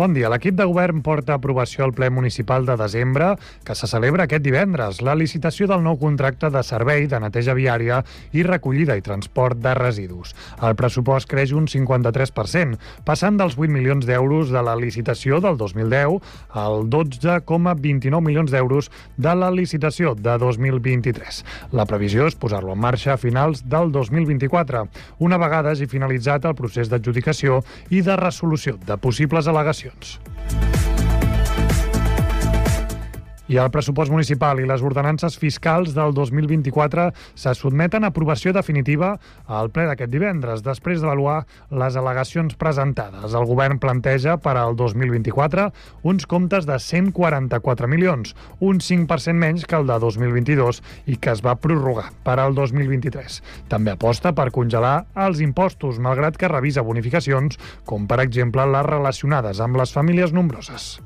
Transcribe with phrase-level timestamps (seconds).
[0.00, 0.30] Bon dia.
[0.32, 3.34] L'equip de govern porta aprovació al ple municipal de desembre,
[3.68, 7.98] que se celebra aquest divendres, la licitació del nou contracte de servei de neteja viària
[8.32, 10.32] i recollida i transport de residus.
[10.64, 16.16] El pressupost creix un 53%, passant dels 8 milions d'euros de la licitació del 2010
[16.62, 18.88] al 12,29 milions d'euros
[19.20, 21.44] de la licitació de 2023.
[21.76, 24.86] La previsió és posar-lo en marxa a finals del 2024,
[25.28, 27.60] una vegada hagi finalitzat el procés d'adjudicació
[27.92, 30.79] i de resolució de possibles al·legacions eleccions.
[33.50, 39.16] I el pressupost municipal i les ordenances fiscals del 2024 se sotmeten a aprovació definitiva
[39.50, 41.40] al ple d'aquest divendres, després d'avaluar
[41.82, 43.34] les al·legacions presentades.
[43.34, 45.66] El govern planteja per al 2024
[46.06, 50.78] uns comptes de 144 milions, un 5% menys que el de 2022
[51.10, 53.42] i que es va prorrogar per al 2023.
[53.72, 59.58] També aposta per congelar els impostos, malgrat que revisa bonificacions, com per exemple les relacionades
[59.58, 61.00] amb les famílies nombroses.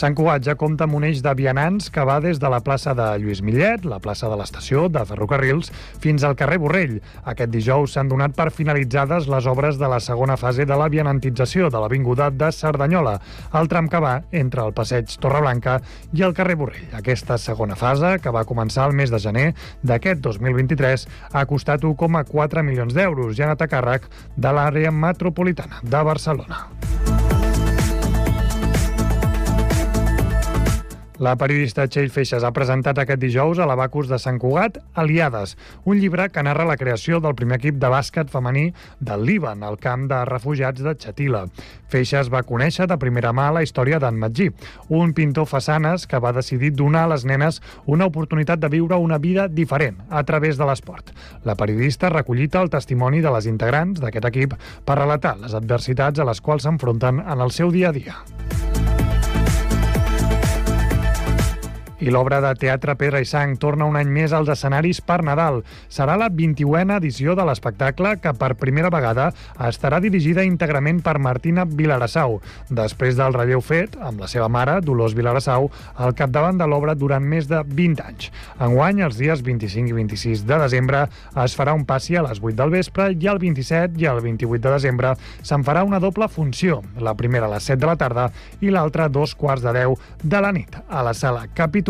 [0.00, 2.94] Sant Cugat ja compta amb un eix de vianants que va des de la plaça
[2.96, 5.68] de Lluís Millet, la plaça de l'estació de Ferrocarrils,
[6.00, 6.94] fins al carrer Borrell.
[7.28, 11.68] Aquest dijous s'han donat per finalitzades les obres de la segona fase de la vianantització
[11.68, 13.18] de l'Avinguda de Cerdanyola,
[13.60, 15.82] el tram que va entre el passeig Torreblanca
[16.16, 16.96] i el carrer Borrell.
[16.96, 19.50] Aquesta segona fase, que va començar el mes de gener
[19.84, 25.84] d'aquest 2023, ha costat 1,4 milions d'euros i ha anat a càrrec de l'àrea metropolitana
[25.84, 26.70] de Barcelona.
[31.20, 35.50] La periodista Txell Feixes ha presentat aquest dijous a l'Abacus de Sant Cugat Aliades,
[35.84, 38.70] un llibre que narra la creació del primer equip de bàsquet femení
[39.04, 41.42] del Líban, al camp de refugiats de Xatila.
[41.92, 44.48] Feixes va conèixer de primera mà la història d'en Magí,
[44.88, 49.20] un pintor façanes que va decidir donar a les nenes una oportunitat de viure una
[49.20, 51.12] vida diferent a través de l'esport.
[51.44, 54.56] La periodista ha recollit el testimoni de les integrants d'aquest equip
[54.88, 58.69] per relatar les adversitats a les quals s'enfronten en el seu dia a dia.
[62.00, 65.58] I l'obra de teatre Pedra i Sang torna un any més als escenaris per Nadal.
[65.92, 69.26] Serà la 21a edició de l'espectacle que per primera vegada
[69.66, 72.38] estarà dirigida íntegrament per Martina Vilarassau,
[72.70, 75.68] després del relleu fet amb la seva mare, Dolors Vilarassau,
[76.00, 78.30] al capdavant de l'obra durant més de 20 anys.
[78.56, 81.04] Enguany, els dies 25 i 26 de desembre,
[81.44, 84.56] es farà un passi a les 8 del vespre i el 27 i el 28
[84.56, 85.12] de desembre
[85.42, 88.30] se'n farà una doble funció, la primera a les 7 de la tarda
[88.64, 91.89] i l'altra a dos quarts de 10 de la nit, a la sala Capitol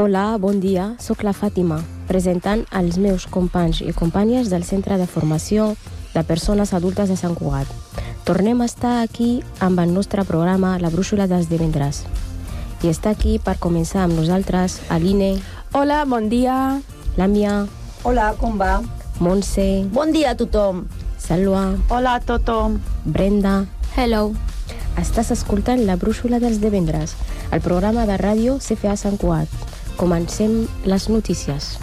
[0.00, 0.94] Hola, bon dia.
[0.96, 1.76] Soc la Fàtima,
[2.08, 5.74] presentant els meus companys i companyes del Centre de Formació
[6.14, 7.68] de Persones Adultes de Sant Cugat.
[8.24, 12.06] Tornem a estar aquí amb el nostre programa La Brúixola dels divendres.
[12.80, 15.34] I està aquí per començar amb nosaltres Aline.
[15.76, 16.80] Hola, bon dia.
[17.20, 17.66] Làmia.
[18.02, 18.78] Hola, com va?
[19.20, 19.84] Montse.
[19.92, 20.86] Bon dia a tothom.
[21.20, 21.74] Salwa.
[21.90, 22.78] Hola a tothom.
[23.04, 23.66] Brenda.
[23.98, 24.30] Hello.
[24.96, 27.18] Estàs escoltant La Brúixola dels divendres,
[27.52, 29.69] el programa de ràdio CFA Sant Cugat.
[30.00, 31.76] Comencem les notícies.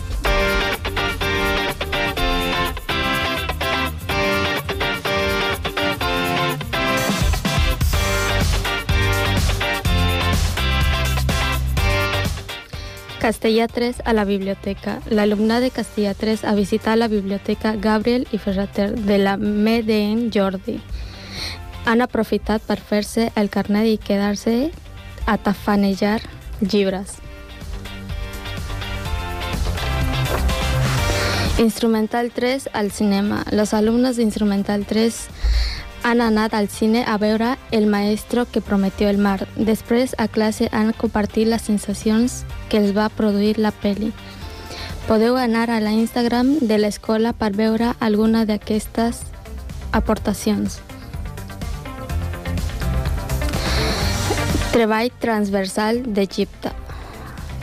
[13.21, 14.97] Castellà 3 a la biblioteca.
[15.11, 20.79] L'alumnat de Castellà 3 ha visitat la biblioteca Gabriel i Ferrater de la MEDN Jordi.
[21.85, 24.57] Han aprofitat per fer-se el carnet i quedar-se
[25.27, 26.23] a tafanejar
[26.65, 27.19] llibres.
[31.59, 33.43] Instrumental 3 al cinema.
[33.51, 35.27] Los alumnos de Instrumental 3
[36.03, 39.47] han anat al cine a veure El maestro que prometió el mar.
[39.55, 44.13] Després, a classe, han compartit les sensacions que els va produir la pel·li.
[45.07, 49.23] Podeu anar a la Instagram de l'escola per veure alguna d'aquestes
[49.91, 50.77] aportacions.
[54.77, 56.86] Treball transversal d'Egipte.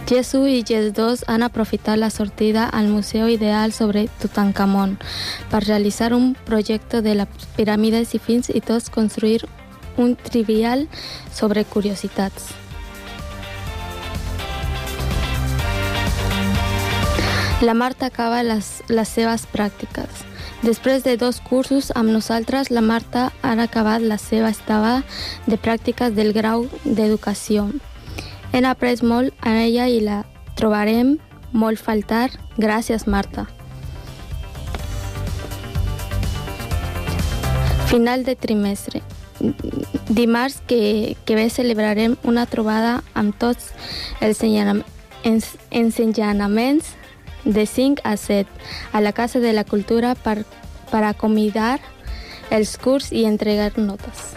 [0.07, 4.99] Jesús i Jesús han aprofitat la sortida al Museu Ideal sobre Tutankamón
[5.51, 9.47] per realitzar un projecte de les piràmides i fins i tot construir
[9.97, 10.89] un trivial
[11.33, 12.53] sobre curiositats.
[17.63, 20.27] La Marta acaba les, les seves pràctiques.
[20.61, 24.53] Després de dos cursos amb nosaltres, la Marta ha acabat la seva
[25.47, 27.71] de pràctiques del grau d'educació.
[28.55, 30.21] Hem après molt a ella i la
[30.55, 31.17] trobarem
[31.53, 32.29] molt faltar.
[32.57, 33.49] Gràcies, Marta.
[37.91, 39.03] Final de trimestre.
[40.09, 43.73] Dimarts que, que ve celebrarem una trobada amb tots
[44.21, 44.85] els ensenyam-
[45.25, 46.95] ens- ensenyaments
[47.45, 48.47] de 5 a 7
[48.93, 50.45] a la Casa de la Cultura per,
[50.91, 51.81] per acomiadar
[52.51, 54.31] els curs i entregar notes.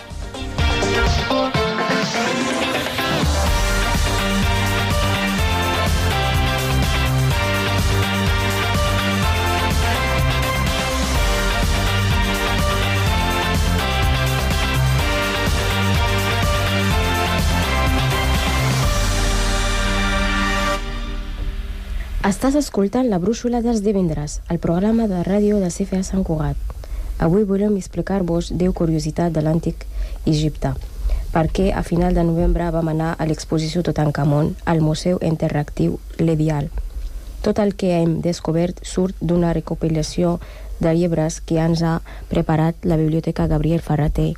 [22.28, 26.58] Estàs escoltant la brúixola dels divendres, el programa de ràdio de CFA Sant Cugat.
[27.24, 29.86] Avui volem explicar-vos 10 curiositats de l'antic
[30.26, 30.74] Egipte,
[31.32, 36.68] perquè a final de novembre vam anar a l'exposició Tutankamon al Museu Interactiu L'Edial.
[37.48, 40.42] Tot el que hem descobert surt d'una recopilació
[40.84, 44.34] de llibres que ens ha preparat la Biblioteca Gabriel Ferrater.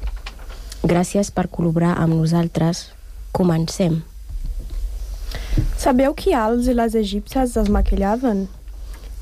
[0.86, 2.92] Gràcies per col·laborar amb nosaltres.
[3.34, 4.04] Comencem.
[5.78, 8.48] Sabeu que els i les egípcies es maquillaven?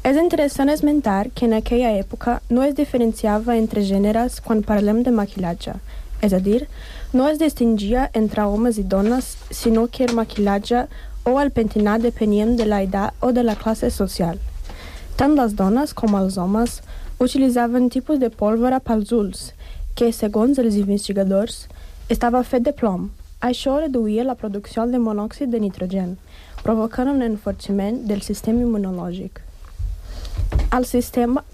[0.08, 5.12] És interessant esmentar que en aquella època no es diferenciava entre gèneres quan parlem de
[5.12, 5.76] maquillatge.
[6.22, 6.68] És a dir,
[7.14, 10.86] no es distingia entre homes i dones, sinó que el maquillatge
[11.26, 14.40] o el pentinat depenien de la edat o de la classe social.
[15.18, 16.82] Tant les dones com els homes
[17.20, 19.52] utilitzaven tipus de pólvora pels ulls,
[19.96, 21.66] que, segons els investigadors,
[22.10, 23.10] estava fet de plom.
[23.42, 26.16] Això reduïa la producció de monòxid de nitrogen,
[26.68, 29.40] provocant un enforciment del sistema immunològic.
[30.76, 31.46] El sistema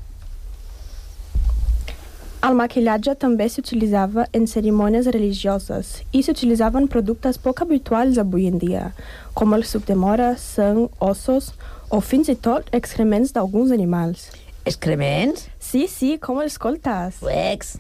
[2.43, 8.89] el maquillatge també s'utilitzava en cerimònies religioses i s'utilitzaven productes poc habituals avui en dia,
[9.37, 11.53] com el suc de mora, sang, ossos
[11.93, 14.27] o fins i tot excrements d'alguns animals.
[14.65, 15.45] Excrements?
[15.61, 17.21] Sí, sí, com escoltes?
[17.21, 17.77] Uex.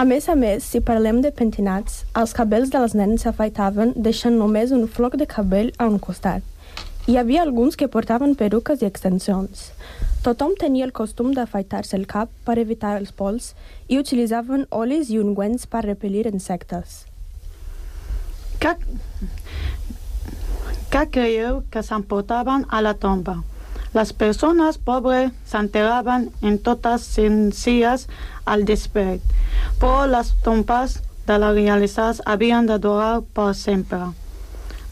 [0.00, 4.70] A més a més, si parlem de pentinats, els cabells dels nens s'afaitaven deixant només
[4.72, 6.40] un floc de cabell a un costat.
[7.04, 9.66] Hi havia alguns que portaven peruques i extensions.
[10.24, 13.52] Tothom tenia el costum d'afaitar-se el cap per evitar els pols
[13.92, 17.02] i utilitzaven olis i ungüents per repel·lir insectes.
[18.64, 18.72] Què,
[20.96, 23.42] què creieu que s'emportaven a la tomba?
[23.94, 28.06] Les persones pobres s'enterraven en totes senzilles
[28.46, 29.22] al despert,
[29.82, 34.12] però les tombes de les realitzades havien de durar per sempre.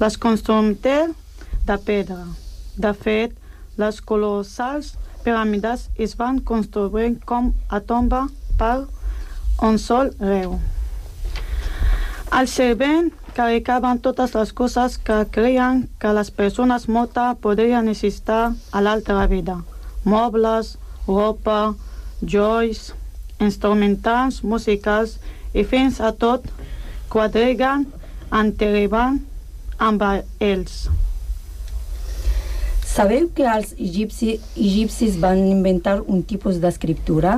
[0.03, 2.25] Les construïm de pedra.
[2.77, 3.35] De fet,
[3.79, 8.27] les colossals piràmides es van construir com a tomba
[8.59, 8.87] per
[9.63, 10.59] un sol reu.
[12.31, 18.83] Al servent carregaven totes les coses que creien que les persones mortes podrien necessitar a
[18.83, 19.61] l'altra vida.
[20.03, 20.75] Mobles,
[21.07, 21.75] roba,
[22.23, 22.89] joies,
[23.39, 25.19] instrumentals musicals
[25.55, 26.49] i fins a tot
[27.13, 27.87] quadreguen
[28.35, 29.21] enterraven
[29.79, 30.03] amb
[30.43, 30.89] ells.
[32.89, 37.37] Sabeu que els egipci, egipcis van inventar un tipus d'escriptura?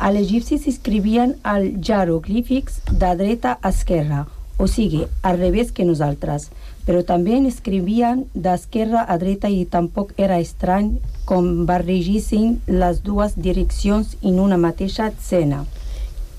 [0.00, 4.26] Els egipcis escrivien els jeroglífics de dreta a esquerra,
[4.60, 6.50] o sigui, al revés que nosaltres,
[6.84, 10.92] però també escrivien d'esquerra a dreta i tampoc era estrany
[11.24, 15.64] com barregissin les dues direccions en una mateixa escena.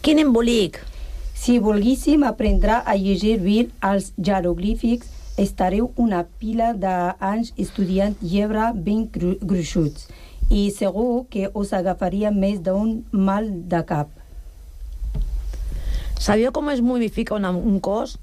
[0.05, 0.77] Quin embolic!
[1.41, 3.57] Si volguéssim aprendre a llegir bé
[3.89, 5.09] els jeroglífics,
[5.41, 10.05] estareu una pila d'anys estudiant llebre ben gru gruixuts
[10.51, 14.20] i segur que us agafaria més d'un mal de cap.
[16.21, 18.19] Sabeu com es momifica una, un cos?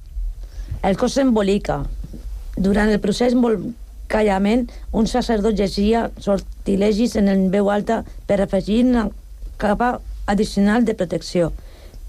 [0.86, 1.80] El cos s'embolica.
[2.54, 9.08] Durant el procés embolcallament, un sacerdot llegia sortilegis en el veu alta per afegir una
[9.58, 9.96] capa
[10.30, 11.50] addicional de protecció.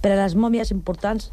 [0.06, 1.32] Per a les mòmies importants,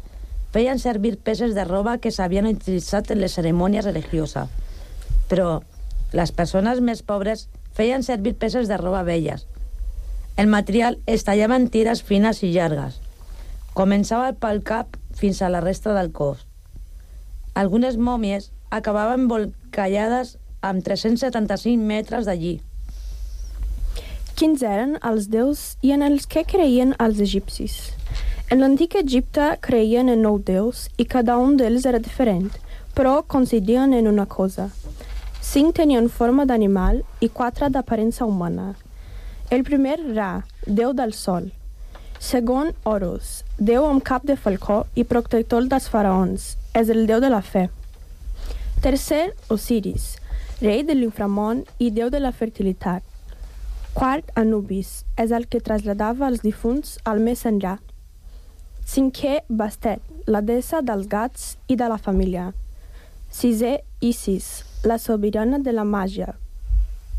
[0.49, 4.49] feien servir peces de roba que s'havien utilitzat en les cerimònies religioses.
[5.29, 5.59] Però
[6.17, 7.45] les persones més pobres
[7.77, 9.45] feien servir peces de roba velles.
[10.35, 13.03] El material es tallava en tires fines i llargues.
[13.77, 16.39] Començava pel cap fins a la resta del cos.
[17.53, 19.27] Algunes mòmies acabaven
[19.69, 20.31] callades
[20.65, 22.55] amb 375 metres d'allí.
[24.33, 27.75] Quins eren els déus i en els que creien els egipcis?
[28.49, 32.49] En l'antic Egipte creien en nou déus i cada un d'ells era diferent,
[32.97, 34.71] però coincidien en una cosa.
[35.41, 38.73] Cinc tenien forma d'animal i quatre d'aparença humana.
[39.51, 40.31] El primer Ra,
[40.65, 41.51] déu del sol.
[42.19, 46.55] Segon, Horus, déu amb cap de falcó i protector dels faraons.
[46.73, 47.67] És el déu de la fe.
[48.81, 50.15] Tercer, Osiris,
[50.61, 53.05] rei de l'inframont i déu de la fertilitat.
[53.93, 57.77] Quart, Anubis, és el que traslladava els difunts al més enllà.
[58.87, 62.51] Cinquè, Bastet, la deessa dels gats i de la família.
[63.33, 66.33] Sisè, Isis, la sobirana de la màgia.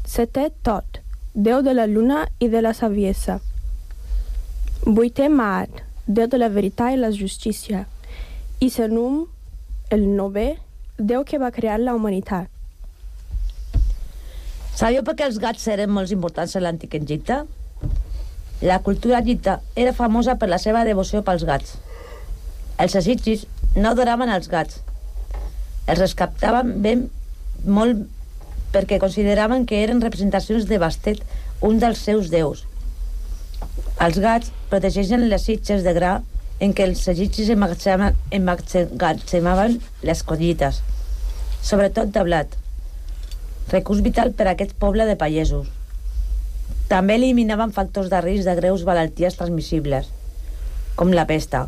[0.06, 1.02] Setè, Tot,
[1.34, 3.38] déu de la lluna i de la saviesa.
[4.88, 7.82] Vuitè, Maat, déu de la veritat i la justícia.
[8.64, 9.26] I Senum,
[9.92, 10.46] el novè,
[10.96, 12.48] déu que va crear la humanitat.
[14.78, 17.42] Sabeu per què els gats eren molt importants en l'antic Egipte?
[18.64, 21.76] La cultura egipta era famosa per la seva devoció pels gats.
[22.80, 23.44] Els egipcis
[23.76, 24.80] no adoraven els gats.
[25.84, 27.04] Els rescaptaven ben
[27.66, 28.06] molt
[28.72, 31.20] perquè consideraven que eren representacions de Bastet,
[31.60, 32.64] un dels seus déus.
[33.98, 36.20] Els gats protegeixen les sitges de gra
[36.62, 39.72] en què els egipcis emmagatzemaven
[40.06, 40.76] les collites,
[41.66, 42.52] sobretot de blat,
[43.72, 45.66] recurs vital per a aquest poble de pagesos.
[46.88, 50.06] També eliminaven factors de risc de greus malalties transmissibles,
[50.94, 51.66] com la pesta.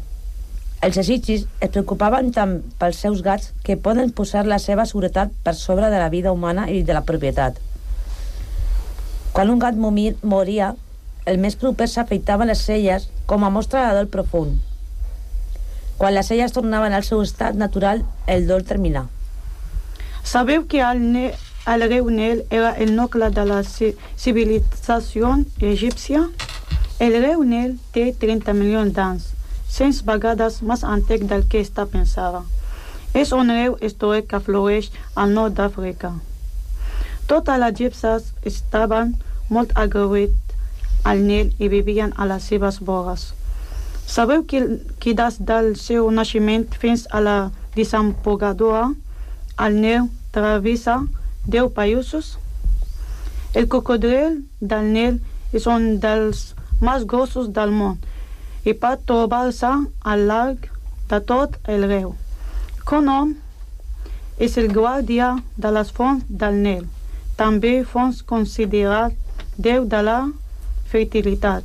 [0.87, 5.59] Els egipcis es preocupaven tant pels seus gats que poden posar la seva seguretat per
[5.59, 7.59] sobre de la vida humana i de la propietat.
[9.35, 10.79] Quan un gat moria,
[11.27, 14.59] el més proper s'afeitava les celles com a mostra de dol profund.
[16.01, 19.05] Quan les celles tornaven al seu estat natural, el dol terminà.
[20.25, 21.33] Sabeu que el, ne
[21.69, 26.25] el riu Nil era el nucle de la civilització egípcia?
[26.99, 29.29] El riu Nil té 30 milions d'anys,
[29.69, 32.43] 100 vegades més antic del que està pensada.
[33.13, 36.15] És un riu històric que flueix al nord d'Àfrica.
[37.29, 39.17] Totes les egípcies estaven
[39.51, 40.50] molt agraïts
[41.05, 43.33] al Nil i vivien a les seves vores.
[44.07, 44.61] Sabeu que,
[45.01, 47.39] que des del seu naixement fins a la
[47.77, 48.91] desembogadora,
[49.67, 51.01] el Nil travessa
[51.47, 52.37] deu països.
[53.55, 55.21] El cocodril del Nil
[55.53, 57.99] és un dels més grossos del món
[58.65, 59.71] i pot trobar-se
[60.13, 60.69] al llarg
[61.11, 62.13] de tot el riu.
[62.85, 63.35] Conom
[64.41, 66.85] és el guàrdia de les fonts del Nil,
[67.37, 69.17] també fons considerat
[69.57, 70.21] déu de la
[70.91, 71.65] fertilitat.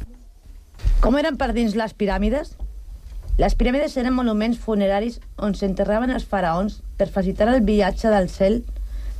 [1.01, 2.53] Com eren per dins les piràmides?
[3.41, 8.61] Les piràmides eren monuments funeraris on s'enterraven els faraons per facilitar el viatge del cel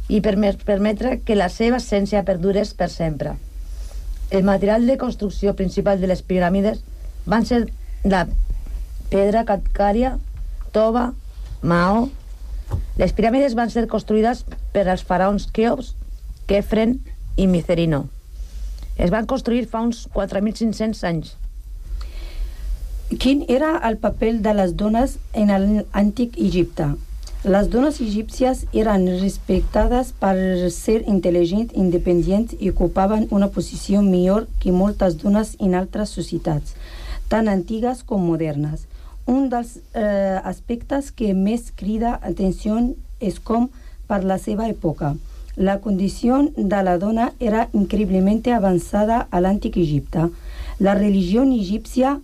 [0.07, 3.35] i per permetre que la seva essència perdures per sempre.
[4.31, 6.81] El material de construcció principal de les piràmides
[7.25, 7.65] van ser
[8.03, 8.25] la
[9.09, 10.17] pedra calcària,
[10.71, 11.11] tova,
[11.61, 12.07] maó...
[12.97, 14.41] Les piràmides van ser construïdes
[14.73, 15.93] per als faraons Keops,
[16.49, 16.97] Kefren
[17.37, 18.05] i Micerino.
[18.95, 21.33] Es van construir fa uns 4.500 anys.
[23.19, 26.87] Quin era el paper de les dones en l'antic Egipte?
[27.45, 30.33] Les dones egípcies eren respectades per
[30.73, 36.73] ser intel·ligents, independents i ocupaven una posició millor que moltes dones en altres societats,
[37.29, 38.87] tant antigues com modernes.
[39.29, 42.79] Un dels eh, aspectes que més crida atenció
[43.19, 43.69] és com,
[44.09, 45.13] per la seva època,
[45.55, 50.29] la condició de la dona era increïblement avançada a l'antic Egipte.
[50.79, 52.19] La religió egípcia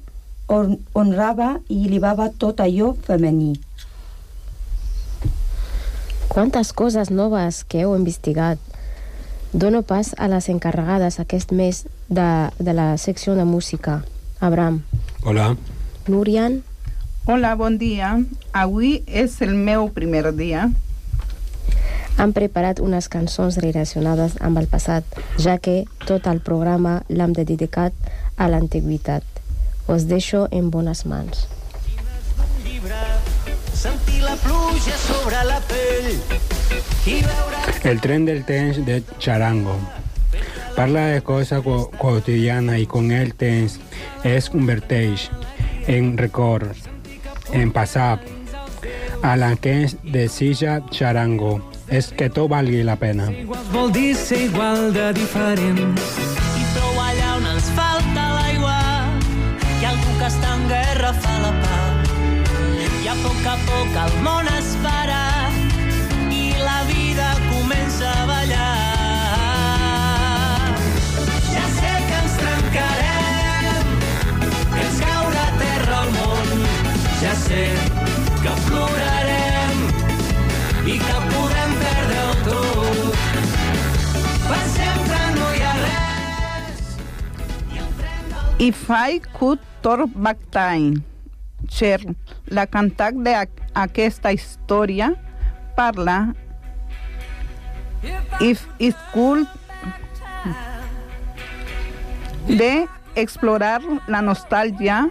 [0.94, 3.54] honrava i elevava tot allò femení.
[6.28, 8.60] Quantes coses noves que heu investigat.
[9.54, 14.04] Dono pas a les encarregades aquest mes de, de la secció de música.
[14.40, 14.84] Abraham.
[15.24, 15.56] Hola.
[16.08, 16.64] Núrian.
[17.28, 18.16] Hola, bon dia.
[18.52, 20.70] Avui és el meu primer dia.
[22.18, 25.06] Han preparat unes cançons relacionades amb el passat,
[25.38, 27.94] ja que tot el programa l'hem dedicat
[28.38, 29.24] a l'antiguitat.
[29.88, 31.48] Us deixo en bones mans.
[37.84, 39.76] El tren del temps de Charango.
[40.76, 41.64] Parla de coses
[41.98, 43.80] quotidianes i con el temps
[44.24, 45.30] es converteix
[45.88, 46.78] en record,
[47.52, 48.22] en passat.
[49.22, 53.28] A la que es desitja Charango és que tot valgui la pena.
[53.30, 56.16] Igual vol dir ser igual de diferents.
[56.56, 58.80] I prou allà on ens falta l'aigua,
[59.82, 61.94] i algú que està en guerra fa la pau.
[63.04, 65.01] I a poc a poc el món es farà
[88.62, 91.02] If I could turn back time.
[91.66, 91.98] Cher,
[92.46, 95.08] la cantant d'aquesta història,
[95.74, 96.36] parla
[98.40, 99.50] if it could
[102.46, 105.08] de explorar la nostàlgia,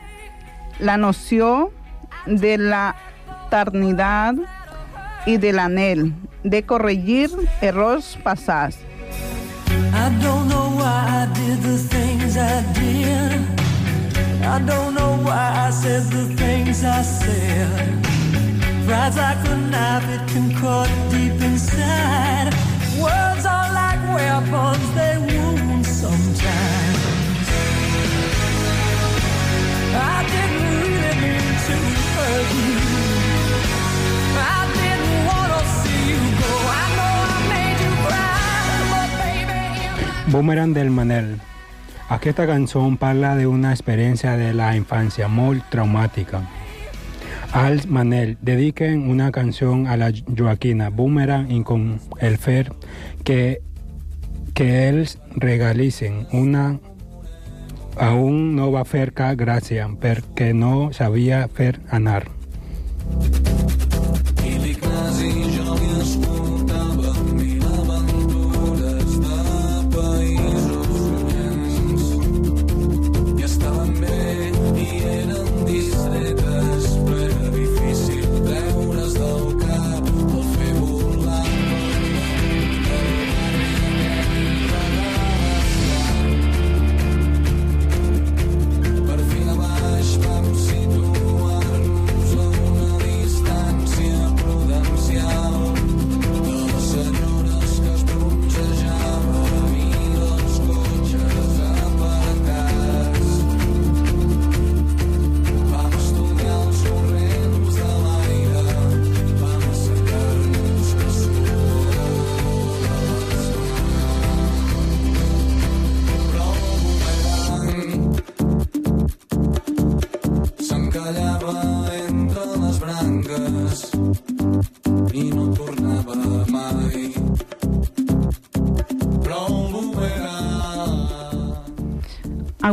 [0.79, 1.73] la noció
[2.27, 2.95] de la
[3.49, 4.39] eternitat
[5.27, 6.13] i de l'anel,
[6.47, 7.35] de corregir
[11.35, 14.45] did the things I did.
[14.45, 18.07] I don't know why I said the things I said.
[18.87, 22.53] Like a knife, it can cut deep inside.
[22.99, 26.99] Words are like weapons, they wound sometimes.
[29.95, 31.77] I didn't really mean to
[32.15, 32.79] hurt you.
[34.39, 36.53] I didn't want to see you go.
[36.81, 41.29] I know I made you cry, but baby, Boomerang del Manel.
[42.11, 46.41] Aquesta cançó parla d'una experiència de la infància molt traumàtica.
[47.55, 52.73] Als Manel dediquen una canció a la Joaquina Boomerang i con el fer
[53.23, 53.63] que,
[54.59, 56.81] que ells regalissen una
[57.97, 62.25] a un no va fer cap gràcia perquè no sabia fer anar.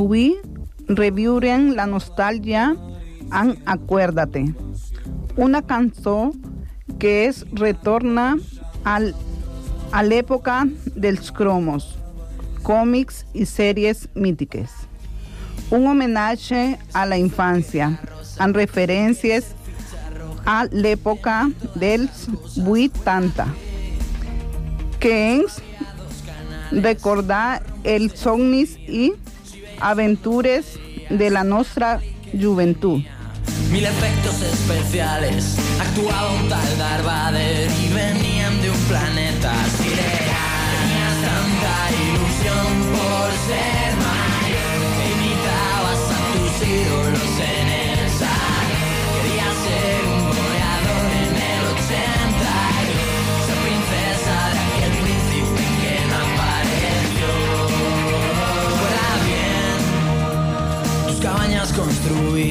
[0.08, 0.38] Avui
[0.88, 2.62] reviurem la nostàlgia
[3.40, 4.46] en Acuérdate,
[5.36, 6.32] una cançó
[6.98, 8.38] que es retorna
[8.88, 9.10] al,
[9.92, 10.62] a l'època
[10.96, 11.90] dels cromos,
[12.64, 14.72] còmics i sèries mítiques.
[15.76, 16.64] Un homenatge
[16.96, 17.92] a la infància,
[18.40, 19.52] amb referències
[20.48, 22.30] a l'època dels
[22.64, 23.52] 80,
[25.04, 25.60] que ens
[26.72, 29.10] recordar els somnis i
[29.80, 32.02] aventures de la nostra
[32.34, 33.04] joventut.
[33.72, 35.58] Mil efectos especiales.
[35.80, 40.68] Actuaba un tal Darth Vader y venían de un planeta sideral.
[40.74, 41.76] Tenías tanta
[42.08, 44.07] ilusión por ser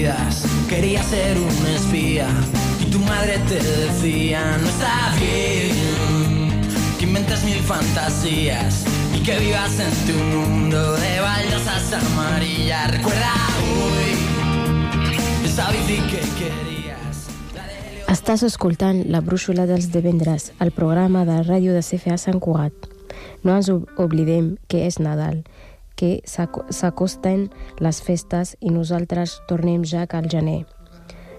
[0.04, 0.44] construidas.
[0.68, 2.26] Quería ser un espía
[2.80, 6.60] y tu madre te decía no está bien
[6.98, 12.90] que inventes mil fantasías y que vivas en tu mundo de baldosas amarillas.
[12.90, 13.32] Recuerda
[13.62, 16.76] hoy esa bici que querías.
[18.08, 22.72] Estàs escoltant La Brúixola dels Divendres, el programa de ràdio de CFA Sant Cugat.
[23.42, 25.42] No ens ob- oblidem que és Nadal,
[25.96, 27.48] que s'aco- s'acosten
[27.80, 30.66] les festes i nosaltres tornem ja al gener.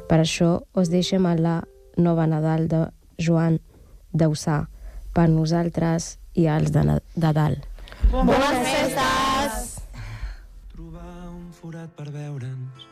[0.10, 1.62] Per això us deixem a la
[1.98, 3.60] nova Nadal de Joan
[4.14, 4.68] Dausà,
[5.14, 6.84] per nosaltres i als de,
[7.16, 7.66] de dalt.
[8.12, 9.82] Bones festes!
[10.74, 12.86] Trobar un forat per veure'ns.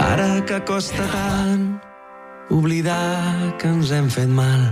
[0.00, 1.76] Ara que costa tant
[2.50, 4.70] oblidar que ens hem fet mal.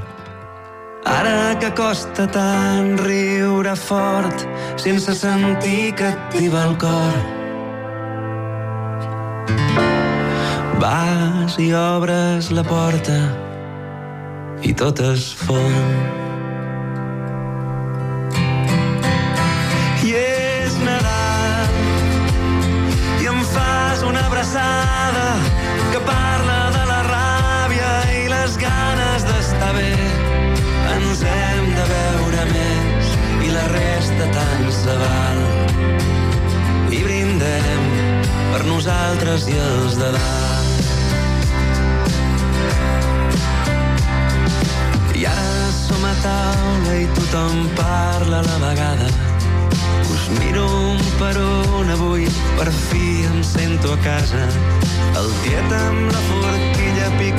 [1.04, 4.44] Ara que costa tant riure fort
[4.80, 7.18] sense sentir que activa el cor.
[10.80, 13.18] Vas i obres la porta
[14.64, 15.76] i tot es fon.
[20.08, 21.76] I és Nadal
[23.20, 25.28] i em fas una abraçada
[34.84, 35.72] davant
[36.92, 37.84] i brindem
[38.52, 40.82] per nosaltres i els de dalt.
[45.14, 49.08] I ara som a taula i tothom parla a la vegada.
[50.14, 52.24] Us miro un per un avui,
[52.58, 54.44] per fi em sento a casa.
[55.14, 57.33] El tiet amb la forquilla pica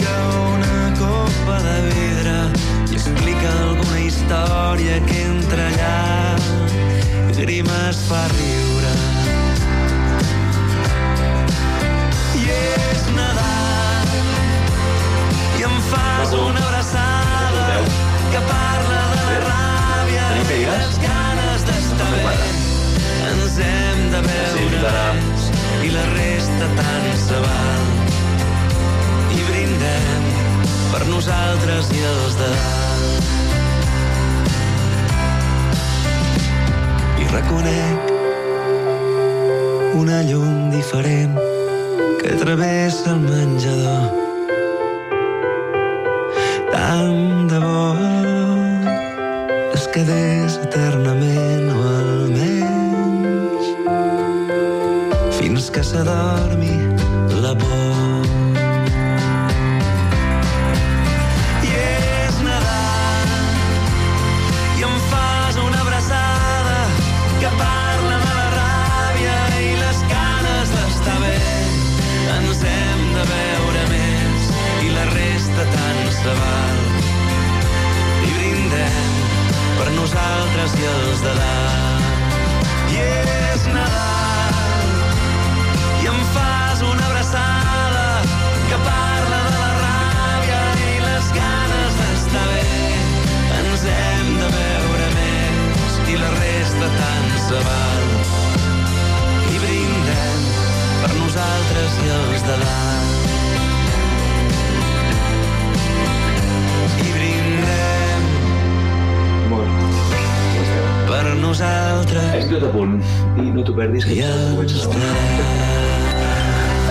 [112.36, 112.98] És tot a punt
[113.40, 114.30] i no t'ho perdis que de.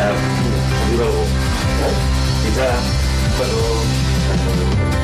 [0.04, 0.10] Eh,
[0.88, 1.24] diu algú.
[1.90, 1.94] Eh?
[2.42, 2.84] Fins ara.
[3.38, 5.03] Perdó.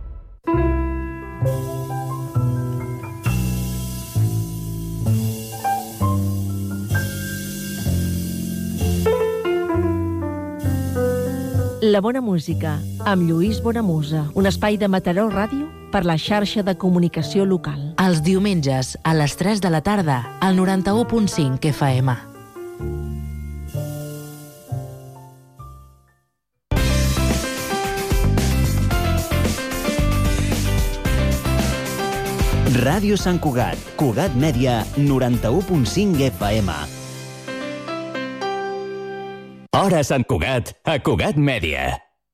[11.91, 16.71] La bona música, amb Lluís Bonamusa, un espai de Mataró Ràdio per la xarxa de
[16.79, 17.81] comunicació local.
[17.99, 22.15] Els diumenges, a les 3 de la tarda, al 91.5 FM.
[32.79, 37.00] Ràdio Sant Cugat, Cugat Mèdia, 91.5 FM.
[39.71, 41.93] Hora Sant Cugat, a Cugat Mèdia.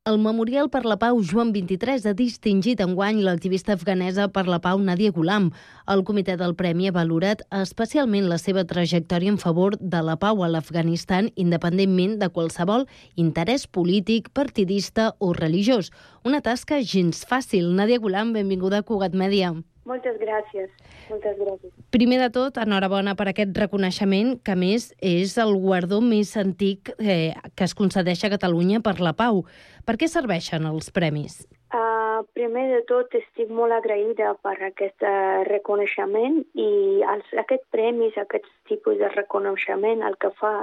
[0.10, 4.82] El Memorial per la Pau Joan 23 ha distingit enguany l'activista afganesa per la pau
[4.82, 5.52] Nadia Ghulam.
[5.94, 10.42] El comitè del Premi ha valorat especialment la seva trajectòria en favor de la pau
[10.42, 15.94] a l'Afganistan independentment de qualsevol interès polític, partidista o religiós.
[16.26, 17.70] Una tasca gens fàcil.
[17.78, 19.54] Nadia Ghulam, benvinguda a Cugat Mèdia.
[19.88, 20.72] Moltes gràcies,
[21.08, 21.72] moltes gràcies.
[21.96, 27.32] Primer de tot, enhorabona per aquest reconeixement, que més és el guardó més antic eh,
[27.56, 29.46] que es concedeix a Catalunya per la pau.
[29.88, 31.46] Per què serveixen els premis?
[31.72, 36.68] Uh, primer de tot, estic molt agraïda per aquest uh, reconeixement i
[37.14, 40.54] els, aquest premis, aquest tipus de reconeixement, el que fa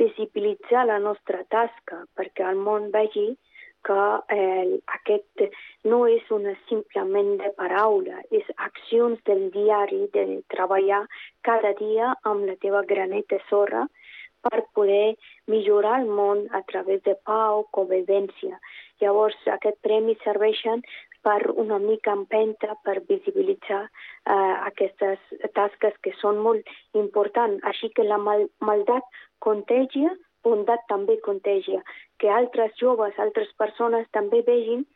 [0.00, 3.30] visibilitzar la nostra tasca, perquè el món vegi
[3.86, 4.02] que
[4.36, 5.44] eh, aquest
[5.92, 11.02] no és una simplement de paraula, és accions del diari de treballar
[11.48, 13.86] cada dia amb la teva granet de sorra
[14.42, 15.14] per poder
[15.46, 18.58] millorar el món a través de pau, convivència.
[19.02, 20.82] Llavors, aquest premi serveixen
[21.22, 25.22] per una mica empenta per visibilitzar eh, aquestes
[25.54, 26.66] tasques que són molt
[26.98, 27.62] importants.
[27.70, 29.06] Així que la mal maldat
[29.46, 30.10] contagia,
[30.44, 31.82] bondat també contagia.
[32.18, 34.86] Que altres joves, altres persones també vegin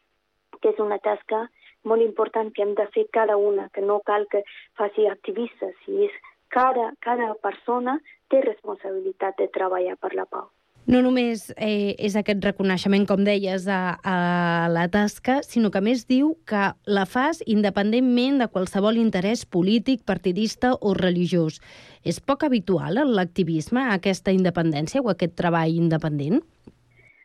[0.60, 1.46] que és una tasca
[1.84, 4.42] molt important que hem de fer cada una, que no cal que
[4.78, 6.20] faci activistes, si és
[6.56, 7.98] cada, cada persona
[8.32, 10.48] té responsabilitat de treballar per la pau.
[10.86, 16.04] No només eh, és aquest reconeixement, com deies, a, a la tasca, sinó que més
[16.06, 21.58] diu que la fas independentment de qualsevol interès polític, partidista o religiós.
[22.06, 26.38] És poc habitual en l'activisme aquesta independència o aquest treball independent?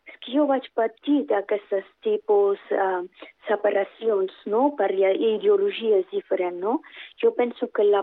[0.10, 3.06] És que jo vaig patir d'aquestes tipus uh,
[3.46, 6.80] separacions, no?, per ideologies diferents, no?
[7.22, 8.02] Jo penso que la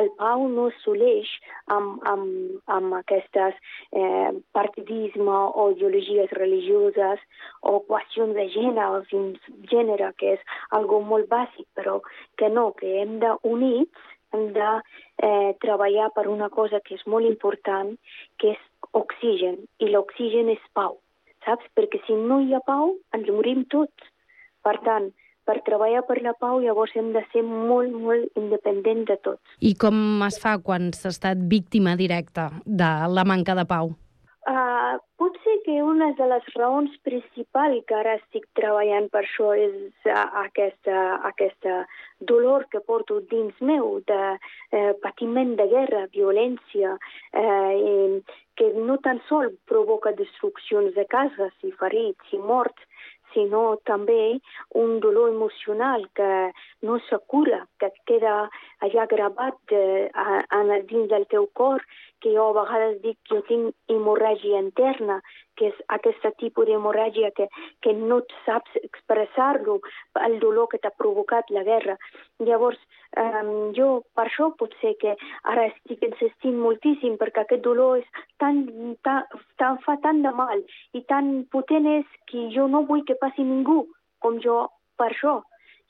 [0.00, 1.28] el Pau no assoleix
[1.72, 3.56] amb, amb, amb aquestes
[3.92, 7.22] eh, partidisme o ideologies religioses
[7.62, 10.46] o qüestions de gènere, fins gènere, que és
[10.78, 12.00] algo molt bàsic, però
[12.40, 14.70] que no, que hem d'units, hem de
[15.22, 17.94] eh, treballar per una cosa que és molt important,
[18.40, 18.64] que és
[18.96, 20.98] oxigen, i l'oxigen és pau,
[21.44, 21.68] saps?
[21.76, 24.12] Perquè si no hi ha pau, ens morim tots.
[24.66, 25.12] Per tant,
[25.46, 29.58] per treballar per la pau llavors hem de ser molt, molt independents de tots.
[29.60, 33.94] I com es fa quan s'ha estat víctima directa de la manca de pau?
[34.46, 39.48] Uh, pot ser que una de les raons principals que ara estic treballant per això
[39.58, 41.80] és uh, aquesta, aquesta
[42.30, 49.18] dolor que porto dins meu de uh, patiment de guerra, violència, uh, que no tan
[49.26, 52.85] sol provoca destruccions de cases i ferits i morts,
[53.36, 54.40] sinó també
[54.82, 56.30] un dolor emocional que
[56.86, 58.34] no se cura, que queda
[58.86, 61.82] allà gravat eh, a, a, dins del teu cor,
[62.20, 65.18] que jo a vegades dic que jo tinc hemorràgia interna,
[65.56, 67.48] que és aquest tipus d'hemorràgia que,
[67.82, 69.78] que no saps expressar-lo,
[70.26, 71.96] el dolor que t'ha provocat la guerra.
[72.44, 72.80] Llavors,
[73.22, 75.16] um, jo per això pot ser que
[75.52, 78.64] ara estic insistint moltíssim perquè aquest dolor és tan,
[79.06, 79.24] tan,
[79.60, 83.44] tan, fa tant de mal i tan potent és que jo no vull que passi
[83.44, 83.84] ningú
[84.20, 84.66] com jo
[85.00, 85.40] per això.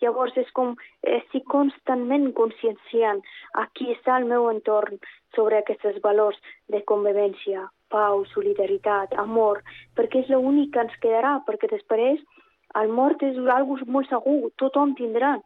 [0.04, 0.74] Llavors és com
[1.09, 3.22] estic constantment conscienciant
[3.62, 4.98] aquí està el meu entorn
[5.37, 6.37] sobre aquests valors
[6.72, 9.62] de convivència, pau, solidaritat, amor,
[9.96, 12.20] perquè és l'únic que ens quedarà, perquè després
[12.80, 15.37] el mort és algo molt segur, tothom tindrà.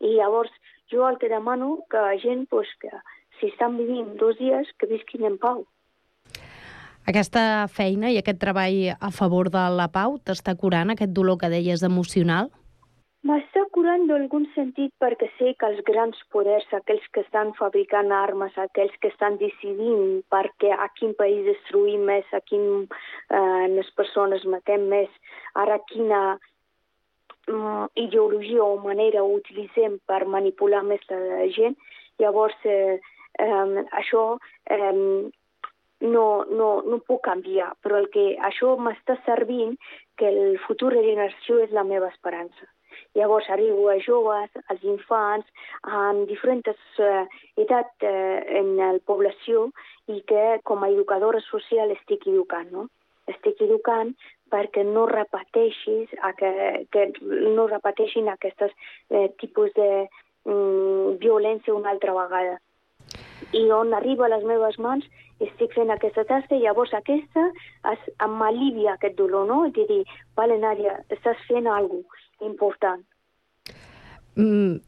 [0.00, 0.52] I llavors
[0.92, 2.90] jo el que demano que la gent, pues, que
[3.40, 5.64] si estan vivint dos dies, que visquin en pau.
[7.10, 11.50] Aquesta feina i aquest treball a favor de la pau t'està curant aquest dolor que
[11.50, 12.50] deies emocional?
[13.28, 18.54] M'està curant d'algun sentit perquè sé que els grans poders, aquells que estan fabricant armes,
[18.62, 24.46] aquells que estan decidint perquè a quin país destruïm més, a quin eh, les persones
[24.54, 25.12] matem més,
[25.64, 31.76] ara quina mm, ideologia o manera utilitzem per manipular més la gent,
[32.24, 32.96] llavors eh,
[33.36, 34.24] eh, això
[34.78, 39.76] eh, no, no, no puc canviar, però el que això m'està servint
[40.16, 42.72] que el futur de generació és la meva esperança.
[43.18, 45.46] Llavors arribo a joves, als infants,
[45.82, 46.68] amb diferents
[47.02, 47.24] uh,
[47.58, 49.66] edats uh, en la població
[50.06, 52.86] i que com a educadora social estic educant, no?
[53.30, 54.14] Estic educant
[54.50, 56.50] perquè no repeteixis, que,
[56.90, 57.04] que
[57.54, 58.72] no repeteixin aquests
[59.10, 59.90] eh, tipus de
[60.46, 62.56] mm, violència una altra vegada.
[63.54, 65.06] I on arriba a les meves mans
[65.46, 67.46] estic fent aquesta tasca i llavors aquesta
[67.92, 69.62] es, em alivia aquest dolor, no?
[69.70, 70.02] I dir,
[70.36, 73.04] vale, Nàdia, estàs fent alguna cosa important.
[74.36, 74.78] Mm,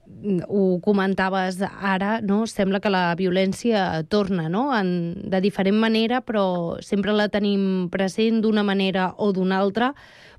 [0.49, 2.47] ho comentaves ara, no?
[2.47, 4.69] sembla que la violència torna no?
[4.77, 9.93] en, de diferent manera, però sempre la tenim present d'una manera o d'una altra.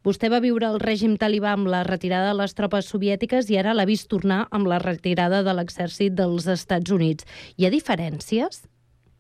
[0.03, 3.75] Vostè va viure el règim talibà amb la retirada de les tropes soviètiques i ara
[3.75, 7.27] l'ha vist tornar amb la retirada de l'exèrcit dels Estats Units.
[7.57, 8.63] Hi ha diferències?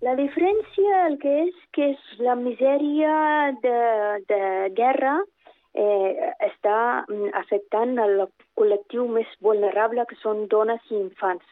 [0.03, 3.13] La diferència el que és que és la misèria
[3.63, 3.77] de,
[4.27, 4.41] de
[4.75, 5.21] guerra
[5.73, 8.25] eh, està mm, afectant el
[8.59, 11.45] col·lectiu més vulnerable, que són dones i infants.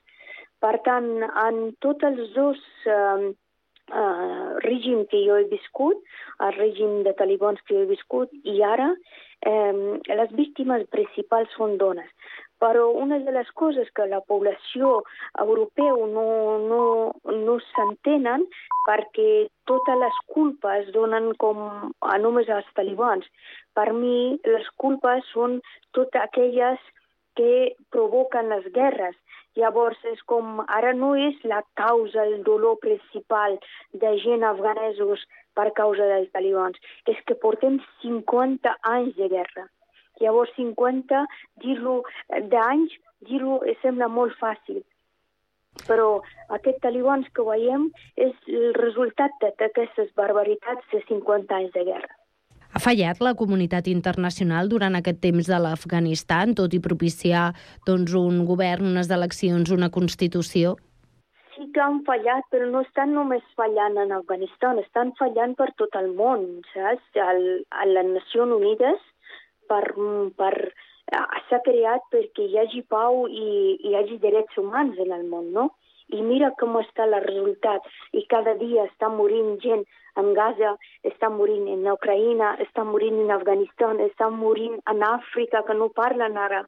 [0.61, 1.09] Per tant,
[1.45, 6.03] en tots els dos eh, eh, règims que jo he viscut,
[6.45, 8.91] el règim de talibans que jo he viscut i ara,
[9.41, 9.73] eh,
[10.21, 12.09] les víctimes principals són dones.
[12.61, 14.91] Però una de les coses que la població
[15.43, 16.25] europea no,
[16.71, 16.81] no,
[17.45, 18.45] no s'entenen
[18.87, 21.63] perquè totes les culpes es donen com
[22.13, 23.25] a només als talibans.
[23.73, 25.59] Per mi, les culpes són
[25.97, 26.79] totes aquelles
[27.39, 29.17] que provoquen les guerres.
[29.59, 33.57] Llavors, és com, ara no és la causa, el dolor principal
[34.03, 35.25] de gent afganesos
[35.57, 36.79] per causa dels talibans,
[37.11, 39.67] és que portem 50 anys de guerra.
[40.21, 41.25] Llavors 50,
[41.63, 42.01] dir-lo
[42.53, 42.95] d'anys,
[43.27, 44.81] dir-lo sembla molt fàcil.
[45.87, 52.11] Però aquests talibans que veiem és el resultat d'aquestes barbaritats de 50 anys de guerra.
[52.71, 57.49] Ha fallat la comunitat internacional durant aquest temps de l'Afganistan, tot i propiciar
[57.87, 60.77] doncs, un govern, unes eleccions, una constitució?
[61.55, 65.97] Sí que han fallat, però no estan només fallant en Afganistan, estan fallant per tot
[65.99, 67.03] el món, saps?
[67.19, 69.03] A les Nacions Unides
[69.71, 69.83] per,
[70.39, 70.53] per,
[71.49, 73.47] s'ha creat perquè hi hagi pau i
[73.87, 75.71] hi hagi drets humans en el món, no?
[76.11, 77.87] I mira com està el resultat.
[78.19, 79.83] I cada dia està morint gent
[80.19, 80.75] en Gaza,
[81.07, 86.35] està morint en Ucraïna, està morint en Afganistan, està morint en Àfrica, que no parlen
[86.37, 86.65] ara,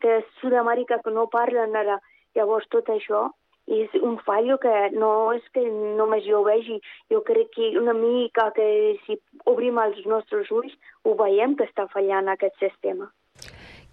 [0.00, 1.98] que Sud-amèrica, que no parlen ara.
[2.38, 3.28] Llavors, tot això
[3.66, 5.62] és un fallo que no és que
[5.98, 6.80] només jo ho vegi,
[7.12, 10.74] jo crec que una mica que si obrim els nostres ulls
[11.04, 13.08] ho veiem que està fallant aquest sistema.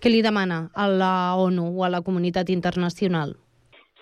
[0.01, 3.35] Què li demana a la ONU o a la comunitat internacional?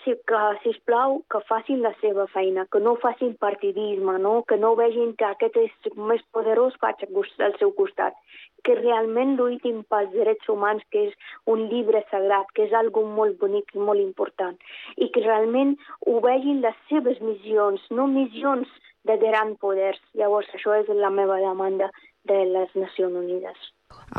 [0.04, 4.44] Sí, que, sisplau, que facin la seva feina, que no facin partidisme, no?
[4.48, 8.16] que no vegin que aquest és més poderós vaig al seu costat,
[8.64, 13.40] que realment lluitin pels drets humans, que és un llibre sagrat, que és algo molt
[13.42, 14.60] bonic i molt important,
[14.98, 18.70] i que realment ho vegin les seves missions, no missions
[19.10, 20.00] de gran poders.
[20.20, 21.92] Llavors, això és la meva demanda
[22.30, 23.70] de les Nacions Unides.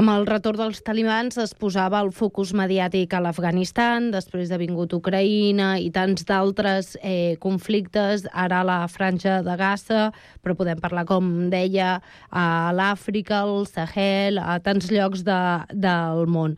[0.00, 4.94] Amb el retorn dels talibans es posava el focus mediàtic a l'Afganistan, després ha vingut
[4.94, 10.04] Ucraïna i tants d'altres eh, conflictes, ara a la franja de Gaza,
[10.44, 11.96] però podem parlar, com deia,
[12.30, 15.42] a l'Àfrica, al Sahel, a tants llocs de,
[15.74, 16.54] del món.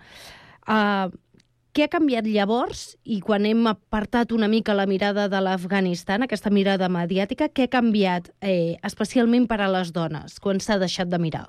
[0.68, 1.08] Uh,
[1.72, 6.52] què ha canviat llavors i quan hem apartat una mica la mirada de l'Afganistan, aquesta
[6.52, 11.18] mirada mediàtica, què ha canviat eh, especialment per a les dones quan s'ha deixat de
[11.18, 11.48] mirar?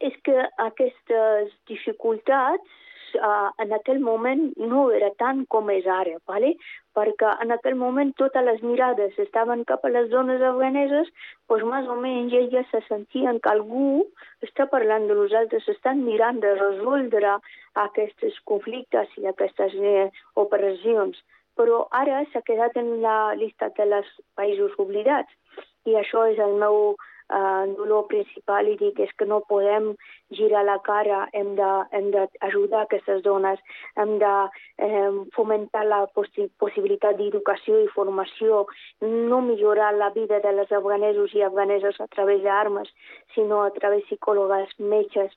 [0.00, 2.82] És que aquestes dificultats
[3.20, 6.54] uh, en aquell moment no era tant com és ara, ¿vale?
[6.96, 11.10] perquè en aquell moment totes les mirades estaven cap a les dones afganeses,
[11.50, 14.06] doncs més o menys elles se sentien que algú
[14.46, 17.36] està parlant de nosaltres, estan mirant de resoldre
[17.86, 20.08] aquests conflictes i aquestes eh,
[20.40, 21.20] operacions.
[21.56, 26.96] Però ara s'ha quedat en la llista dels països oblidats i això és el meu
[27.30, 29.92] eh, dolor principal i dic és que no podem
[30.38, 33.60] girar la cara, hem d'ajudar aquestes dones,
[33.96, 34.34] hem de
[34.88, 38.64] eh, fomentar la possi possibilitat d'educació i formació,
[39.02, 42.92] no millorar la vida de les afganesos i afganeses a través d'armes,
[43.34, 45.32] sinó a través de psicòlogues, metges,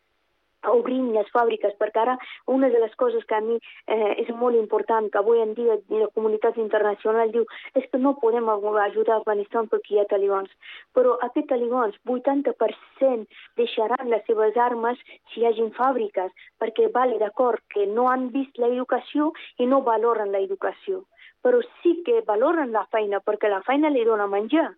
[0.67, 2.15] obrint les fàbriques, perquè ara
[2.47, 5.77] una de les coses que a mi eh, és molt important, que avui en dia
[5.89, 7.45] la comunitat internacional diu
[7.75, 10.49] és que no podem ajudar Afganistan perquè hi ha talibans.
[10.93, 14.99] Però aquests talibans, 80% deixaran les seves armes
[15.31, 20.33] si hi hagin fàbriques, perquè vale d'acord que no han vist l'educació i no valoren
[20.35, 21.05] l'educació.
[21.41, 24.73] Però sí que valoren la feina, perquè la feina li dona menjar.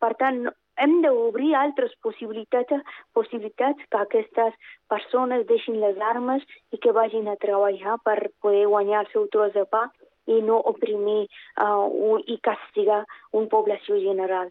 [0.00, 0.44] Per tant,
[0.80, 2.82] hem d'obrir altres possibilitats,
[3.12, 4.56] possibilitats que aquestes
[4.90, 9.54] persones deixin les armes i que vagin a treballar per poder guanyar el seu tros
[9.54, 9.86] de pa
[10.26, 11.24] i no oprimir
[11.60, 14.50] uh, i castigar una població general.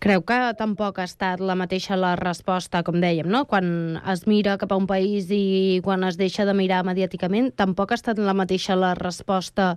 [0.00, 3.44] Creu que tampoc ha estat la mateixa la resposta, com dèiem, no?
[3.44, 7.92] quan es mira cap a un país i quan es deixa de mirar mediàticament, tampoc
[7.92, 9.74] ha estat la mateixa la resposta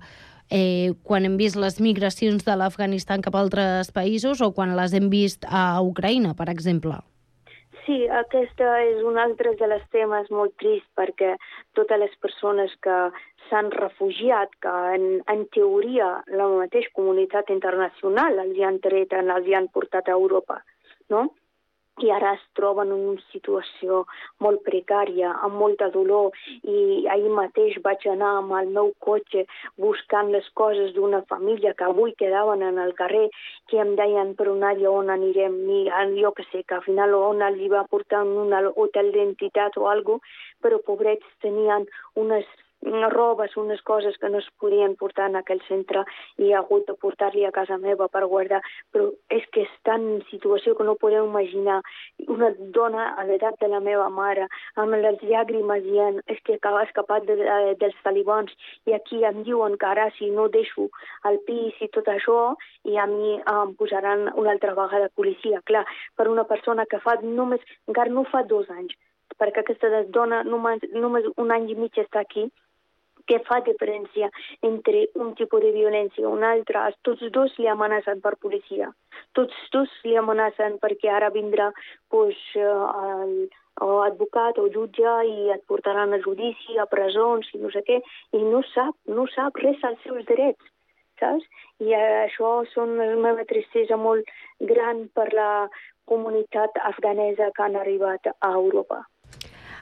[0.50, 4.94] eh, quan hem vist les migracions de l'Afganistan cap a altres països o quan les
[4.94, 7.00] hem vist a Ucraïna, per exemple?
[7.86, 11.34] Sí, aquesta és un altre de les temes molt trist perquè
[11.76, 12.98] totes les persones que
[13.50, 19.50] s'han refugiat, que en, en teoria la mateixa comunitat internacional els hi han tret, els
[19.50, 20.62] hi han portat a Europa,
[21.12, 21.28] no?
[22.02, 24.04] I ara es troben en una situació
[24.40, 26.32] molt precària, amb molta dolor,
[26.64, 29.46] i ahir mateix vaig anar amb el meu cotxe
[29.78, 33.30] buscant les coses d'una família que avui quedaven en el carrer,
[33.70, 35.86] que em deien un àrea on anirem, ni
[36.20, 40.20] jo que sé, que al final on els va portar un hotel d'entitat o alguna
[40.64, 41.86] però pobrets tenien
[42.16, 42.48] unes
[43.10, 46.04] robes, unes coses que no es podien portar en aquell centre
[46.38, 48.62] i he hagut de portar-li a casa meva per guardar,
[48.92, 51.82] però és que és tan situació que no podeu imaginar.
[52.28, 56.84] Una dona a l'edat de la meva mare, amb les llàgrimes dient és que acaba
[56.84, 58.52] escapat de, de, dels talibans
[58.86, 60.90] i aquí em diuen que ara si no deixo
[61.30, 65.62] el pis i tot això i a mi em posaran una altra vegada policia.
[65.66, 68.96] Clar, per una persona que fa només, encara no fa dos anys,
[69.40, 72.50] perquè aquesta dona només, només un any i mig està aquí,
[73.28, 74.30] que fa diferència
[74.62, 76.84] entre un tipus de violència i un altre.
[77.08, 78.92] Tots dos li amenacen per policia.
[79.38, 81.70] Tots dos li amenacen perquè ara vindrà
[82.12, 83.48] pues, el,
[83.82, 88.02] o advocat o jutge i et portaran a judici, a presons i no sé què,
[88.34, 90.70] i no sap, no sap res als seus drets,
[91.22, 91.48] saps?
[91.82, 94.30] I eh, això són la meva tristesa molt
[94.74, 95.50] gran per la
[96.06, 99.04] comunitat afganesa que han arribat a Europa.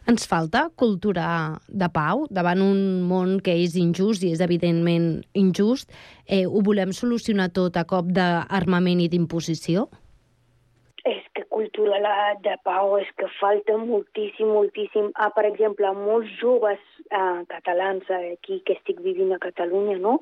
[0.09, 5.91] Ens falta cultura de pau davant un món que és injust i és evidentment injust.
[6.25, 9.85] Eh, ho volem solucionar tot a cop d'armament i d'imposició?
[11.05, 11.99] És que cultura
[12.41, 15.11] de pau és que falta moltíssim, moltíssim.
[15.15, 20.17] Ah, per exemple, molts joves eh, catalans eh, aquí que estic vivint a Catalunya, no?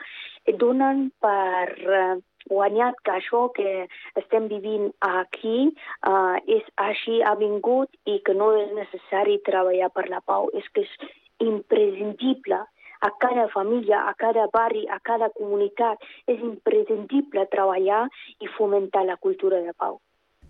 [0.60, 2.16] Donen per eh,
[2.50, 3.86] guanyat que això que
[4.22, 10.10] estem vivint aquí eh, és així, ha vingut i que no és necessari treballar per
[10.10, 10.50] la pau.
[10.54, 12.60] És que és imprescindible
[13.02, 18.06] a cada família, a cada barri, a cada comunitat, és imprescindible treballar
[18.40, 20.00] i fomentar la cultura de pau.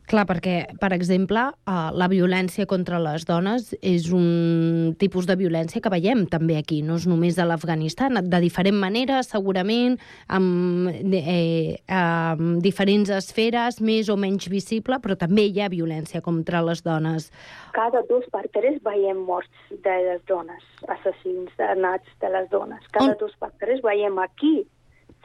[0.10, 5.84] Clar, perquè, per exemple, eh, la violència contra les dones és un tipus de violència
[5.86, 11.78] que veiem també aquí, no és només a l'Afganistan, de diferent manera, segurament, amb, eh,
[11.94, 17.30] amb diferents esferes, més o menys visible, però també hi ha violència contra les dones.
[17.78, 22.82] Cada dos per tres veiem morts de les dones, assassins nats de les dones.
[22.98, 24.66] Cada dos per tres veiem aquí,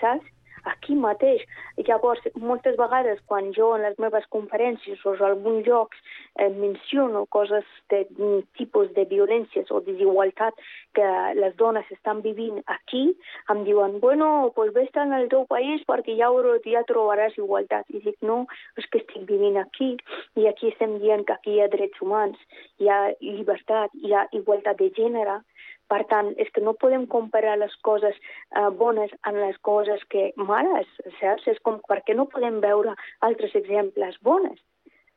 [0.03, 0.34] saps?
[0.65, 1.43] Aquí mateix.
[1.87, 5.99] Llavors, moltes vegades, quan jo en les meves conferències o en alguns llocs
[6.39, 10.57] eh, menciono coses de mm, tipus de violències o desigualtat
[10.97, 13.05] que les dones estan vivint aquí,
[13.53, 16.31] em diuen, bueno, pues vés en el teu país perquè ja,
[16.65, 17.85] ja trobaràs igualtat.
[17.91, 18.45] I dic, no,
[18.81, 19.95] és que estic vivint aquí
[20.41, 22.41] i aquí estem dient que aquí hi ha drets humans,
[22.81, 25.41] hi ha llibertat, hi ha igualtat de gènere,
[25.89, 30.31] per tant, és que no podem comparar les coses eh, bones amb les coses que
[30.37, 30.89] males,
[31.21, 31.49] saps?
[31.51, 32.95] És com, per què no podem veure
[33.27, 34.61] altres exemples bones?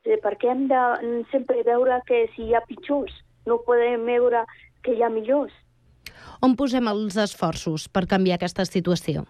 [0.08, 0.82] Per què hem de
[1.32, 3.12] sempre veure que si hi ha pitjors?
[3.48, 4.44] No podem veure
[4.84, 5.52] que hi ha millors.
[6.44, 9.24] On posem els esforços per canviar aquesta situació?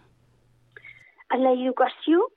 [1.35, 2.29] En la educació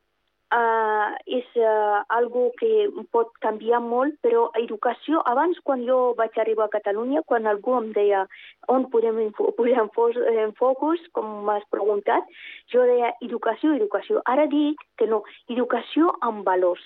[0.51, 6.67] uh, és uh, algo que pot canviar molt, però educació, abans quan jo vaig arribar
[6.67, 8.25] a Catalunya, quan algú em deia
[8.71, 12.27] on podem posar en, fos, en focus, com m'has preguntat,
[12.71, 14.23] jo deia educació, educació.
[14.25, 16.83] Ara dic que no, educació amb valors,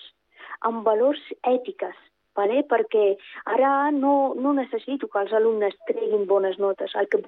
[0.62, 1.96] amb valors ètiques,
[2.38, 2.64] vale?
[2.70, 3.06] perquè
[3.56, 7.22] ara no, no necessito que els alumnes treguin bones notes, el que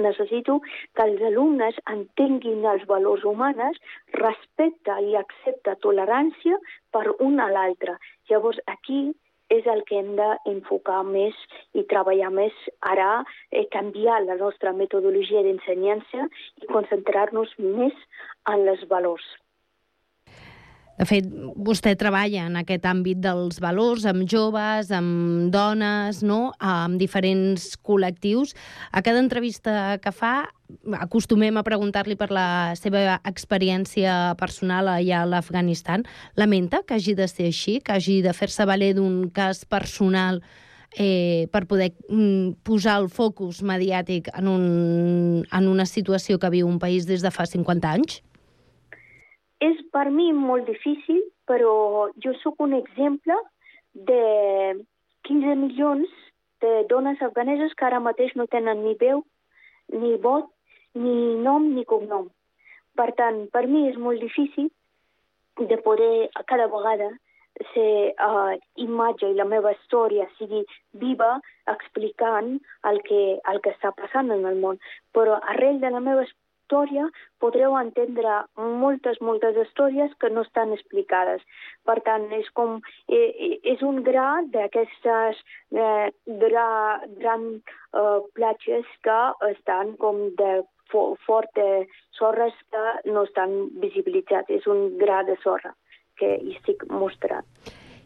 [0.00, 0.60] necessito
[0.94, 3.78] que els alumnes entenguin els valors humanes,
[4.18, 6.58] respecte i accepta tolerància
[6.94, 7.98] per un a l'altre.
[8.30, 9.08] Llavors aquí
[9.54, 11.36] és el que hem d'enfocar més
[11.72, 12.56] i treballar més
[12.92, 16.28] ara, eh, canviar la nostra metodologia d'ensenyança
[16.62, 17.96] i concentrar-nos més
[18.52, 19.24] en els valors.
[20.98, 26.52] De fet, vostè treballa en aquest àmbit dels valors, amb joves, amb dones, no?
[26.58, 28.56] amb diferents col·lectius.
[28.90, 30.48] A cada entrevista que fa
[30.98, 36.02] acostumem a preguntar-li per la seva experiència personal allà a l'Afganistan.
[36.36, 40.42] Lamenta que hagi de ser així, que hagi de fer-se valer d'un cas personal
[40.96, 46.66] eh, per poder mm, posar el focus mediàtic en, un, en una situació que viu
[46.66, 48.22] un país des de fa 50 anys?
[49.64, 53.34] És per mi molt difícil, però jo sóc un exemple
[54.10, 54.22] de
[55.26, 56.08] 15 milions
[56.62, 59.24] de dones afganeses que ara mateix no tenen ni veu,
[59.92, 60.50] ni vot,
[60.94, 62.28] ni nom ni cognom.
[62.98, 64.70] Per tant, per mi és molt difícil
[65.58, 67.10] de poder cada vegada
[67.72, 70.62] ser uh, imatge i la meva història sigui
[71.02, 71.38] viva
[71.70, 72.58] explicant
[72.90, 74.78] el que, el que està passant en el món.
[75.14, 76.26] Però arrel de la meva
[76.68, 77.08] història
[77.40, 81.40] podreu entendre moltes, moltes històries que no estan explicades.
[81.84, 85.36] Per tant, és com eh, és un gra d'aquestes
[85.72, 87.62] eh, gra, gran
[87.94, 94.50] eh, platges que estan com de fo fortes sorres que no estan visibilitzats.
[94.50, 95.74] És un gra de sorra
[96.18, 97.46] que hi estic mostrant.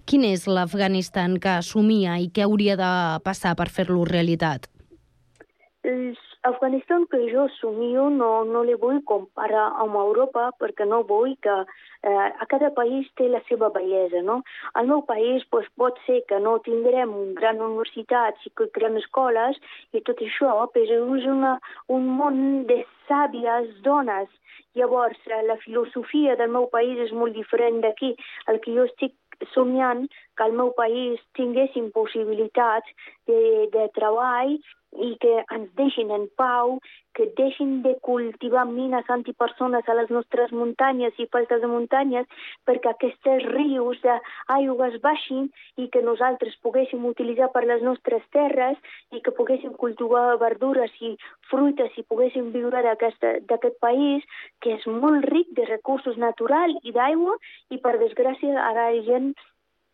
[0.06, 2.92] Quin és l'Afganistan que assumia i què hauria de
[3.24, 4.68] passar per fer-lo realitat?
[6.44, 11.54] L'Afganistan que jo somio no, no li vull comparar amb Europa perquè no vull que
[11.62, 14.40] eh, a cada país té la seva bellesa, no?
[14.74, 19.62] Al meu país pues, pot ser que no tindrem gran universitats i grans escoles
[19.94, 21.54] i tot això, però és una,
[21.86, 24.26] un món de sàvies dones.
[24.74, 28.16] Llavors, eh, la filosofia del meu país és molt diferent d'aquí.
[28.50, 29.14] El que jo estic
[29.54, 32.88] somiant que al meu país tinguessin possibilitats
[33.30, 34.58] de, de treball
[35.00, 36.78] i que ens deixin en pau,
[37.14, 42.26] que deixin de cultivar mines antipersones a les nostres muntanyes i faltes de muntanyes
[42.68, 48.80] perquè aquests rius d'aigües baixin i que nosaltres poguéssim utilitzar per les nostres terres
[49.12, 51.14] i que poguéssim cultivar verdures i
[51.50, 54.24] fruites i poguéssim viure d'aquest país
[54.64, 57.36] que és molt ric de recursos naturals i d'aigua
[57.70, 59.32] i per desgràcia ara hi ha gent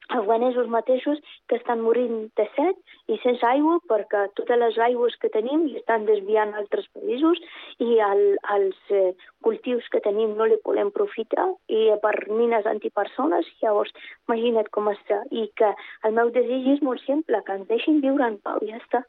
[0.09, 2.79] afganesos mateixos que estan morint de set
[3.13, 7.41] i sense aigua perquè totes les aigües que tenim li estan desviant a altres països
[7.85, 8.23] i el,
[8.57, 9.13] els eh,
[9.45, 13.93] cultius que tenim no li podem profitar i per mines antipersones, llavors
[14.29, 15.21] imagina't com està.
[15.31, 15.73] I que
[16.09, 19.05] el meu desig és molt simple, que ens deixin viure en pau, ja està.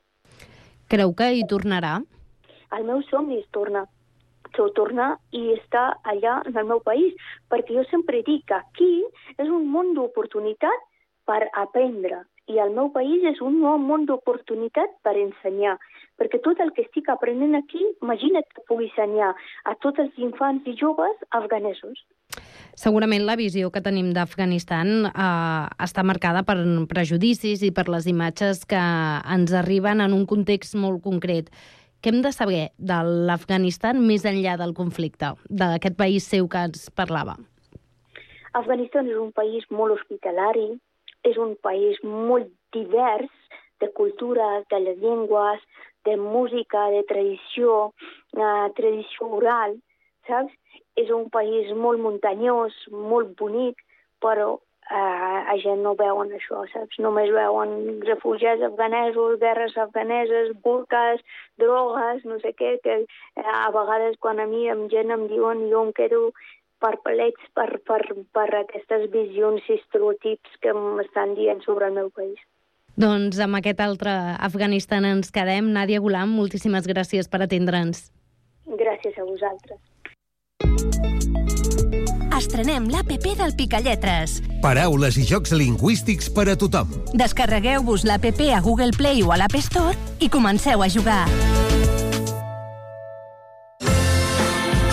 [0.91, 1.99] Creu que hi tornarà?
[2.75, 3.87] El meu somni és tornar
[4.75, 7.13] tornar i estar allà en el meu país,
[7.51, 8.91] perquè jo sempre dic que aquí
[9.37, 10.88] és un món d'oportunitat
[11.29, 15.75] per aprendre i el meu país és un nou món d'oportunitat per ensenyar,
[16.17, 19.35] perquè tot el que estic aprenent aquí, imagina't que pugui ensenyar
[19.69, 22.01] a tots els infants i joves afganesos.
[22.79, 26.57] Segurament la visió que tenim d'Afganistan eh, està marcada per
[26.89, 28.81] prejudicis i per les imatges que
[29.35, 31.53] ens arriben en un context molt concret.
[32.01, 32.99] Què hem de saber de
[33.29, 37.37] l'Afganistan més enllà del conflicte, d'aquest país seu que ens parlava?
[38.57, 40.71] Afganistan és un país molt hospitalari,
[41.27, 43.29] és un país molt divers
[43.79, 45.61] de cultures, de les llengües,
[46.05, 47.93] de música, de tradició,
[48.35, 49.77] eh, tradició oral,
[50.27, 50.53] saps?
[50.95, 53.79] És un país molt muntanyós, molt bonic,
[54.19, 54.57] però
[54.89, 56.99] eh, a gent no veuen això, saps?
[57.03, 61.21] Només veuen refugiats afganesos, guerres afganeses, burques,
[61.61, 65.67] drogues, no sé què, que eh, a vegades quan a mi amb gent em diuen
[65.71, 66.29] jo em quedo
[66.83, 68.01] perplex per, per,
[68.35, 72.39] per aquestes visions i estereotips que m'estan dient sobre el meu país.
[72.99, 75.69] Doncs amb aquest altre Afganistan ens quedem.
[75.75, 78.09] Nàdia Gulam, moltíssimes gràcies per atendre'ns.
[78.79, 79.79] Gràcies a vosaltres.
[82.39, 84.37] Estrenem l'APP del Picalletres.
[84.63, 86.91] Paraules i jocs lingüístics per a tothom.
[87.19, 91.25] Descarregueu-vos l'APP a Google Play o a l'App Store i comenceu a jugar.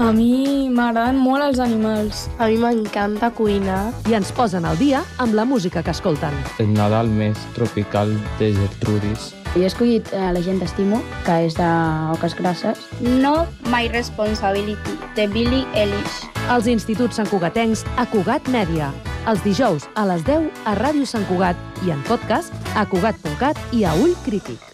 [0.00, 2.24] A mi m'agraden molt els animals.
[2.40, 3.92] A mi m'encanta cuinar.
[4.08, 6.32] I ens posen al dia amb la música que escolten.
[6.62, 9.32] El Nadal més tropical de Gertrudis.
[9.52, 12.80] Jo he escollit eh, La gent d'Estimo, que és d'Oques Grasses.
[13.04, 16.22] No My Responsibility, de Billy Eilish.
[16.48, 18.90] Els instituts santcugatencs a Cugat Mèdia.
[19.28, 23.84] Els dijous a les 10 a Ràdio Sant Cugat i en podcast a cugat.cat i
[23.84, 24.72] a Ull Crític.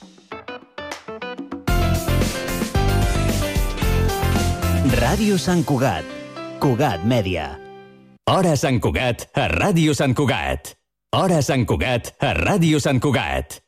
[4.89, 6.07] Ràdio Sant Cugat.
[6.63, 7.59] Cugat Mèdia.
[8.25, 10.73] Hora Sant Cugat a Ràdio Sant Cugat.
[11.13, 13.59] Hora Sant Cugat a Ràdio Sant Cugat.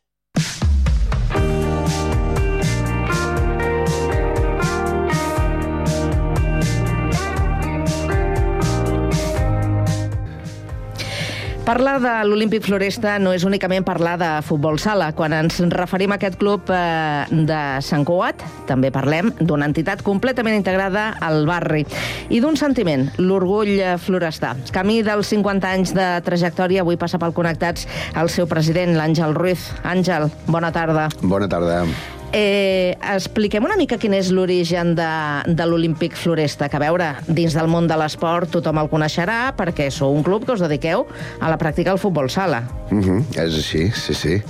[11.65, 15.11] Parlar de l'Olímpic Floresta no és únicament parlar de futbol sala.
[15.17, 20.57] Quan ens referim a aquest club eh, de Sant Cugat, també parlem d'una entitat completament
[20.57, 21.85] integrada al barri
[22.33, 24.55] i d'un sentiment, l'orgull florestà.
[24.73, 27.87] Camí dels 50 anys de trajectòria, avui passa pel Connectats
[28.17, 29.69] el seu president, l'Àngel Ruiz.
[29.85, 31.11] Àngel, bona tarda.
[31.21, 31.85] Bona tarda.
[32.33, 35.11] Eh, expliquem una mica quin és l'origen de,
[35.51, 39.89] de l'Olímpic Floresta, que a veure, dins del món de l'esport tothom el coneixerà perquè
[39.91, 41.09] sou un club que us dediqueu
[41.41, 42.63] a la pràctica del futbol sala.
[42.91, 44.43] Mm -hmm, és així, sí, sí.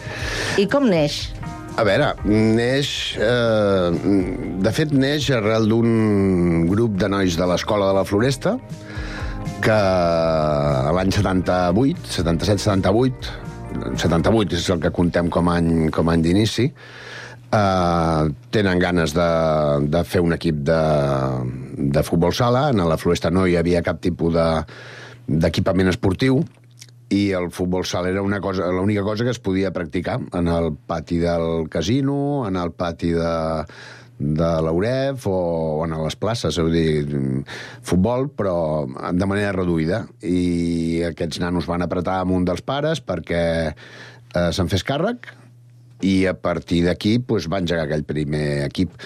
[0.60, 1.32] I com neix?
[1.76, 3.16] A veure, neix...
[3.16, 3.90] Eh,
[4.60, 8.58] de fet, neix arrel d'un grup de nois de l'Escola de la Floresta
[9.60, 9.78] que
[10.96, 13.30] l'any 78, 77-78,
[13.96, 16.72] 78 és el que contem com a any, com a any d'inici,
[17.50, 19.30] Uh, tenen ganes de,
[19.90, 20.82] de fer un equip de,
[21.96, 22.68] de futbol sala.
[22.70, 26.44] En la Floresta no hi havia cap tipus d'equipament de, esportiu
[27.10, 30.70] i el futbol sala era una cosa, l'única cosa que es podia practicar en el
[30.86, 33.34] pati del casino, en el pati de,
[34.20, 35.34] de l'Auref o,
[35.80, 37.34] o en les places, és a dir,
[37.82, 40.04] futbol, però de manera reduïda.
[40.22, 43.44] I aquests nanos van apretar amb un dels pares perquè
[43.74, 45.32] eh, se'n fes càrrec
[46.06, 48.96] i a partir d'aquí pues, va engegar aquell primer equip.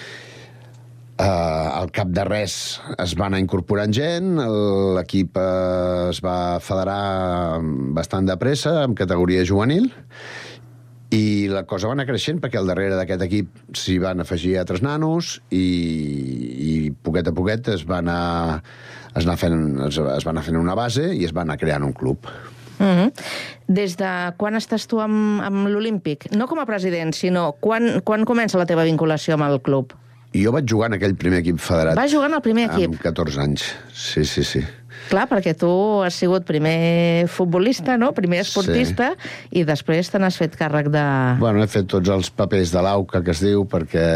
[1.15, 2.55] Uh, al cap de res
[2.99, 4.33] es va anar incorporant gent,
[4.97, 7.61] l'equip uh, es va federar
[7.95, 9.87] bastant de pressa, amb categoria juvenil,
[11.15, 14.83] i la cosa va anar creixent perquè al darrere d'aquest equip s'hi van afegir altres
[14.83, 16.75] nanos i, i
[17.07, 18.63] poquet a poquet es va anar,
[19.13, 21.87] es, anar fent, es, es va anar fent una base i es va anar creant
[21.87, 22.27] un club.
[22.79, 23.13] Mm -hmm.
[23.67, 26.31] Des de quan estàs tu amb, amb l'Olímpic?
[26.33, 29.93] No com a president, sinó quan, quan comença la teva vinculació amb el club?
[30.35, 31.97] Jo vaig jugar en aquell primer equip federat.
[31.97, 32.91] Va jugar en el primer equip?
[32.91, 34.65] Amb 14 anys, sí, sí, sí.
[35.11, 35.69] Clar, perquè tu
[36.05, 38.11] has sigut primer futbolista, no?
[38.17, 39.61] primer esportista, sí.
[39.61, 41.05] i després te n'has fet càrrec de...
[41.43, 44.07] Bueno, he fet tots els papers de l'AUCA, que es diu, perquè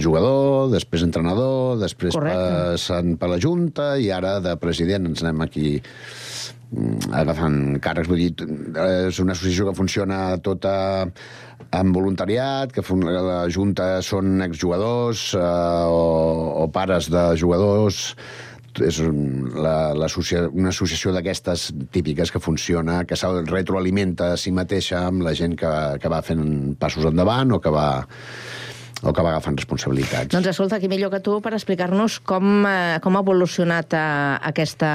[0.00, 2.48] jugador, després entrenador, després Correcte.
[2.74, 5.76] passant per la Junta, i ara de president ens anem aquí
[7.14, 8.10] agafant càrrecs.
[8.10, 8.48] Vull dir,
[9.08, 10.74] és una associació que funciona tota
[11.74, 15.44] amb voluntariat, que la Junta són exjugadors eh,
[15.90, 18.14] o, o pares de jugadors,
[18.82, 18.98] és
[19.54, 25.22] la, l'asocia, una associació d'aquestes típiques que funciona, que se'l retroalimenta a si mateixa amb
[25.22, 27.88] la gent que, que va fent passos endavant o que va
[29.04, 30.32] o que va agafant responsabilitats.
[30.32, 34.02] Doncs escolta, qui millor que tu per explicar-nos com, eh, com ha evolucionat eh,
[34.50, 34.92] aquesta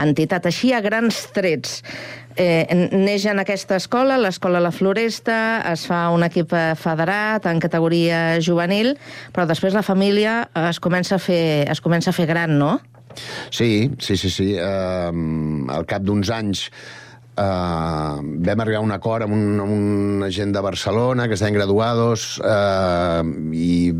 [0.00, 0.46] entitat.
[0.50, 1.80] Així, a grans trets,
[2.36, 5.40] eh, neix en aquesta escola, l'escola La Floresta,
[5.72, 8.94] es fa un equip eh, federat en categoria juvenil,
[9.34, 12.78] però després la família es comença a fer, es comença a fer gran, no?
[13.50, 14.52] Sí, sí, sí, sí.
[14.54, 16.68] Uh, al cap d'uns anys
[17.40, 21.56] uh, vam arribar a un acord amb, un, amb una gent de Barcelona que estaven
[21.56, 23.24] graduados uh,
[23.56, 23.92] i,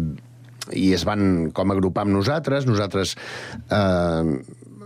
[0.76, 2.68] i es van com agrupar amb nosaltres.
[2.68, 3.16] Nosaltres
[3.72, 4.38] uh,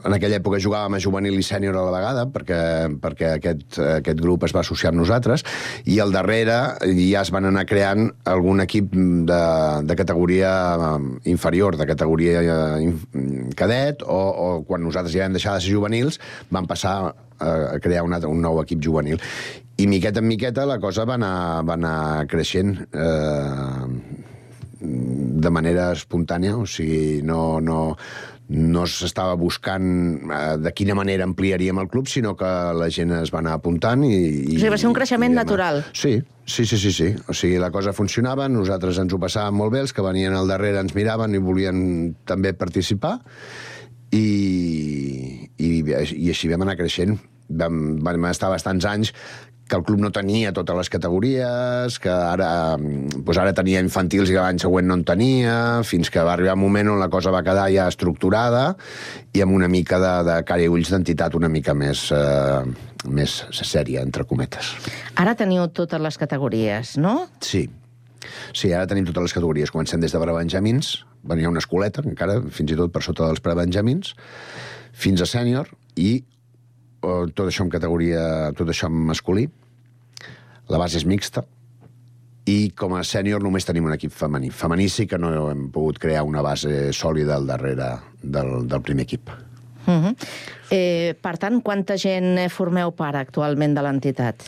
[0.04, 2.60] en aquella època jugàvem a juvenil i sènior a la vegada, perquè,
[3.00, 5.44] perquè aquest, aquest grup es va associar amb nosaltres,
[5.88, 9.42] i al darrere ja es van anar creant algun equip de,
[9.88, 10.52] de categoria
[11.30, 12.44] inferior, de categoria
[13.56, 16.20] cadet, o, o quan nosaltres ja vam deixar de ser juvenils,
[16.52, 17.14] van passar
[17.44, 19.20] a crear un, altre, un nou equip juvenil.
[19.76, 21.96] I miqueta en miqueta la cosa va anar, va anar
[22.30, 23.88] creixent eh,
[24.84, 27.96] de manera espontània, o sigui, no, no,
[28.54, 29.88] no s'estava buscant
[30.28, 34.04] eh, de quina manera ampliaríem el club, sinó que la gent es va anar apuntant
[34.06, 34.12] i...
[34.12, 35.82] i o sigui, va ser un creixement natural.
[35.96, 37.10] Sí, sí, sí, sí, sí.
[37.28, 40.50] O sigui, la cosa funcionava, nosaltres ens ho passàvem molt bé, els que venien al
[40.50, 41.78] darrere ens miraven i volien
[42.28, 43.18] també participar,
[44.14, 44.26] i,
[45.58, 47.16] i, i així vam anar creixent.
[47.48, 49.12] Vam, vam estar bastants anys
[49.68, 54.36] que el club no tenia totes les categories, que ara, doncs ara tenia infantils i
[54.36, 55.54] l'any següent no en tenia,
[55.88, 58.66] fins que va arribar un moment on la cosa va quedar ja estructurada
[59.32, 62.60] i amb una mica de, de cara i ulls d'entitat una mica més, eh,
[63.08, 64.74] més sèria, entre cometes.
[65.20, 67.16] Ara teniu totes les categories, no?
[67.40, 67.64] Sí.
[68.52, 69.72] Sí, ara tenim totes les categories.
[69.72, 70.92] Comencem des de prebenjamins,
[71.24, 74.12] venia una escoleta, encara, fins i tot per sota dels prebenjamins,
[74.92, 76.22] fins a sènior, i
[77.34, 79.48] tot això en categoria, tot això en masculí.
[80.70, 81.44] La base és mixta.
[82.48, 84.50] I com a sènior només tenim un equip femení.
[84.52, 87.90] Femení sí que no hem pogut crear una base sòlida al darrere
[88.20, 89.32] del, del primer equip.
[89.84, 90.14] Uh -huh.
[90.70, 94.42] eh, per tant, quanta gent formeu part actualment de l'entitat?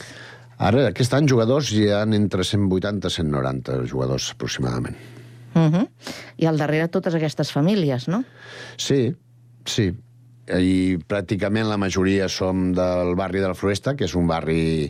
[0.59, 4.97] Ara, aquest any, jugadors hi ha entre 180 i 190 jugadors, aproximadament.
[5.55, 5.89] Uh -huh.
[6.37, 8.25] I al darrere totes aquestes famílies, no?
[8.77, 9.15] Sí,
[9.65, 9.95] sí
[10.55, 14.87] i pràcticament la majoria som del barri de la Floresta, que és un barri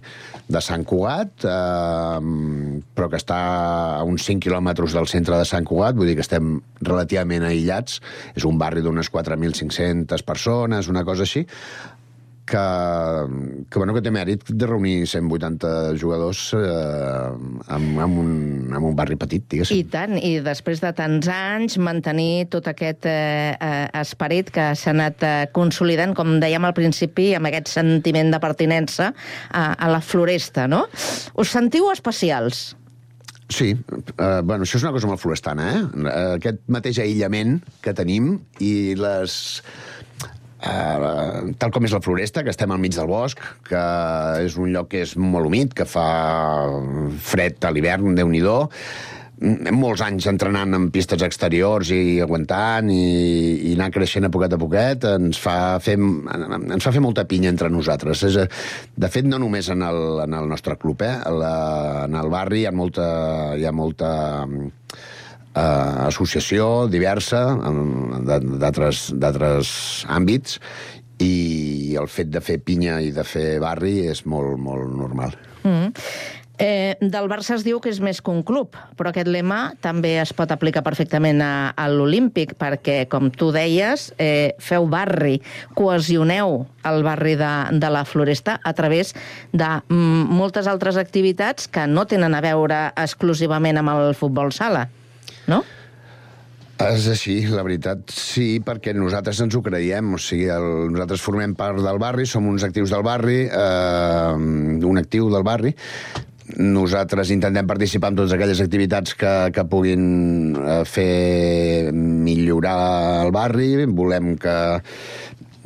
[0.53, 3.39] de Sant Cugat, eh, però que està
[3.97, 8.01] a uns 5 quilòmetres del centre de Sant Cugat, vull dir que estem relativament aïllats.
[8.37, 11.47] És un barri d'unes 4.500 persones, una cosa així,
[12.47, 12.65] que,
[13.69, 18.31] que, bueno, que té mèrit de reunir 180 jugadors eh, en, en, un,
[18.71, 19.83] en un barri petit, diguéssim.
[19.83, 24.95] I tant, i després de tants anys mantenir tot aquest eh, eh, esperit que s'ha
[24.95, 29.11] anat eh, consolidant, com dèiem al principi, amb aquest sentiment de pertinença
[29.51, 30.87] a, a la floresta, no?
[31.35, 32.69] Us sentiu especials?
[33.47, 35.83] Sí, uh, bueno, això és una cosa molt florestana, eh?
[36.35, 39.37] Aquest mateix aïllament que tenim i les
[40.67, 43.83] Uh, tal com és la Floresta, que estem al mig del bosc, que
[44.43, 46.09] és un lloc que és molt humit, que fa
[47.23, 53.07] fred a l'hivern, déu nhi mm, molts anys entrenant en pistes exteriors i aguantant i,
[53.71, 57.53] i anar creixent a poquet a poquet ens fa fer, ens fa fer molta pinya
[57.53, 58.25] entre nosaltres.
[58.27, 58.63] És,
[58.97, 61.19] de fet, no només en el, en el nostre club, eh?
[61.31, 61.55] La,
[62.09, 63.07] en el barri hi ha molta,
[63.55, 64.11] hi ha molta
[65.57, 67.43] eh, associació diversa
[68.29, 70.61] d'altres àmbits
[71.23, 75.37] i el fet de fer pinya i de fer barri és molt, molt normal.
[75.65, 75.95] Mm.
[76.59, 80.15] Eh, del Barça es diu que és més que un club, però aquest lema també
[80.23, 85.37] es pot aplicar perfectament a, a l'Olímpic, perquè, com tu deies, eh, feu barri,
[85.77, 89.13] cohesioneu el barri de, de la Floresta a través
[89.53, 94.87] de mm, moltes altres activitats que no tenen a veure exclusivament amb el futbol sala,
[95.51, 95.63] no?
[96.77, 101.55] És així, la veritat, sí, perquè nosaltres ens ho creiem, o sigui, el, nosaltres formem
[101.57, 104.35] part del barri, som uns actius del barri, eh,
[104.85, 105.73] un actiu del barri,
[106.55, 110.05] nosaltres intentem participar en totes aquelles activitats que, que puguin
[110.55, 114.57] eh, fer millorar el barri, volem que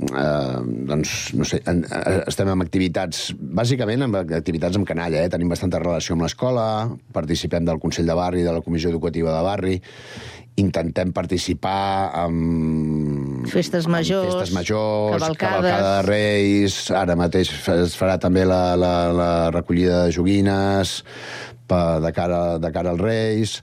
[0.09, 0.59] eh,
[0.91, 5.31] doncs, no sé, en, eh, estem amb activitats, bàsicament amb activitats amb canalla, eh?
[5.33, 6.67] tenim bastanta relació amb l'escola,
[7.13, 9.77] participem del Consell de Barri, de la Comissió Educativa de Barri,
[10.61, 13.47] intentem participar amb...
[13.51, 15.39] Festes majors, festes majors, cavalcades.
[15.41, 21.01] cavalcada de Reis, ara mateix es farà també la, la, la recollida de joguines
[21.71, 23.57] pa, de, cara, de cara als Reis.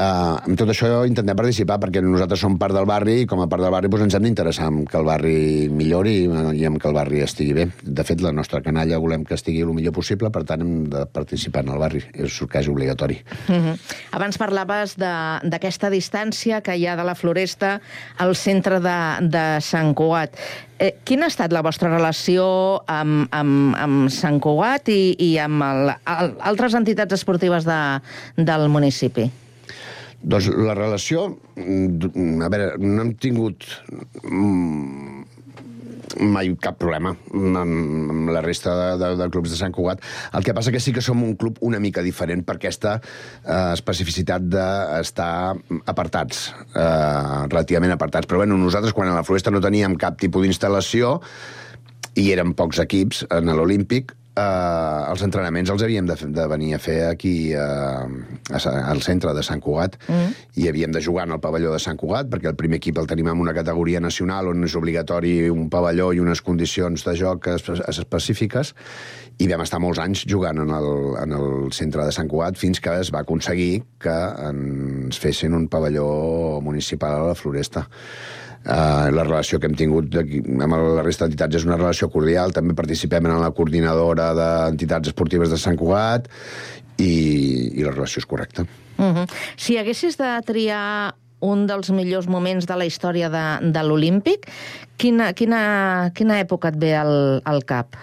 [0.00, 3.46] Uh, amb tot això intentem participar perquè nosaltres som part del barri i com a
[3.52, 6.88] part del barri doncs, ens hem d'interessar en que el barri millori i, en que
[6.88, 7.66] el barri estigui bé.
[7.84, 11.04] De fet, la nostra canalla volem que estigui el millor possible, per tant hem de
[11.04, 12.00] participar en el barri.
[12.14, 13.18] És és obligatori.
[13.48, 13.76] Mm -hmm.
[14.12, 17.80] Abans parlaves d'aquesta distància que hi ha de la Floresta
[18.16, 20.30] al centre de, de Sant Cugat.
[20.78, 25.62] Eh, quina ha estat la vostra relació amb, amb, amb Sant Cugat i, i amb
[25.62, 28.00] el, el, altres entitats esportives de,
[28.36, 29.30] del municipi?
[30.20, 31.28] Doncs la relació...
[31.56, 33.64] mm, A veure, no hem tingut
[34.24, 35.20] mm,
[36.26, 40.02] mai cap problema amb, amb la resta de, de, de clubs de Sant Cugat.
[40.36, 43.72] El que passa que sí que som un club una mica diferent per aquesta eh,
[43.72, 45.32] especificitat d'estar
[45.90, 48.28] apartats, eh, relativament apartats.
[48.28, 51.18] Però bueno, nosaltres quan a la Floresta no teníem cap tipus d'instal·lació
[52.20, 56.80] i eren pocs equips en l'Olímpic, eh, els entrenaments els havíem de, de venir a
[56.82, 58.60] fer aquí eh, a,
[58.90, 60.32] al centre de Sant Cugat Mm.
[60.62, 63.06] i havíem de jugar en el pavelló de Sant Cugat perquè el primer equip el
[63.10, 67.46] tenim en una categoria nacional on és obligatori un pavelló i unes condicions de joc
[67.52, 68.74] espe- específiques
[69.40, 70.88] i vam estar molts anys jugant en el,
[71.22, 74.16] en el centre de Sant Cugat fins que es va aconseguir que
[74.50, 77.86] ens fessin un pavelló municipal a la Floresta.
[78.60, 82.52] Uh, la relació que hem tingut aquí, amb la resta d'entitats és una relació cordial.
[82.52, 86.28] També participem en la coordinadora d'entitats esportives de Sant Cugat
[87.00, 87.08] i,
[87.72, 88.66] i la relació és correcta.
[88.98, 89.30] Mm -hmm.
[89.56, 94.46] Si haguessis de triar un dels millors moments de la història de, de l'Olímpic,
[94.96, 97.96] quina, quina, quina època et ve al, al cap?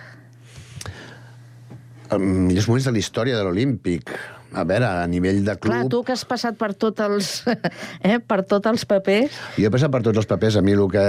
[2.09, 4.09] Els millors moments de la història de l'Olímpic.
[4.55, 5.73] A veure, a nivell de club...
[5.73, 7.31] Clar, tu que has passat per tots els,
[8.07, 9.35] eh, per tots els papers...
[9.57, 10.59] Jo he passat per tots els papers.
[10.59, 11.03] A mi el que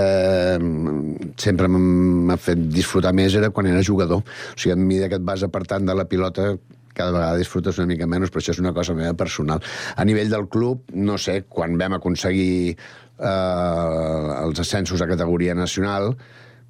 [0.59, 4.25] mm, sempre m'ha fet disfrutar més era quan era jugador.
[4.25, 6.51] O sigui, a mesura que et vas apartant de la pilota,
[6.99, 9.63] cada vegada disfrutes una mica menys, però això és una cosa meva personal.
[9.95, 16.13] A nivell del club, no sé, quan vam aconseguir eh, els ascensos a categoria nacional,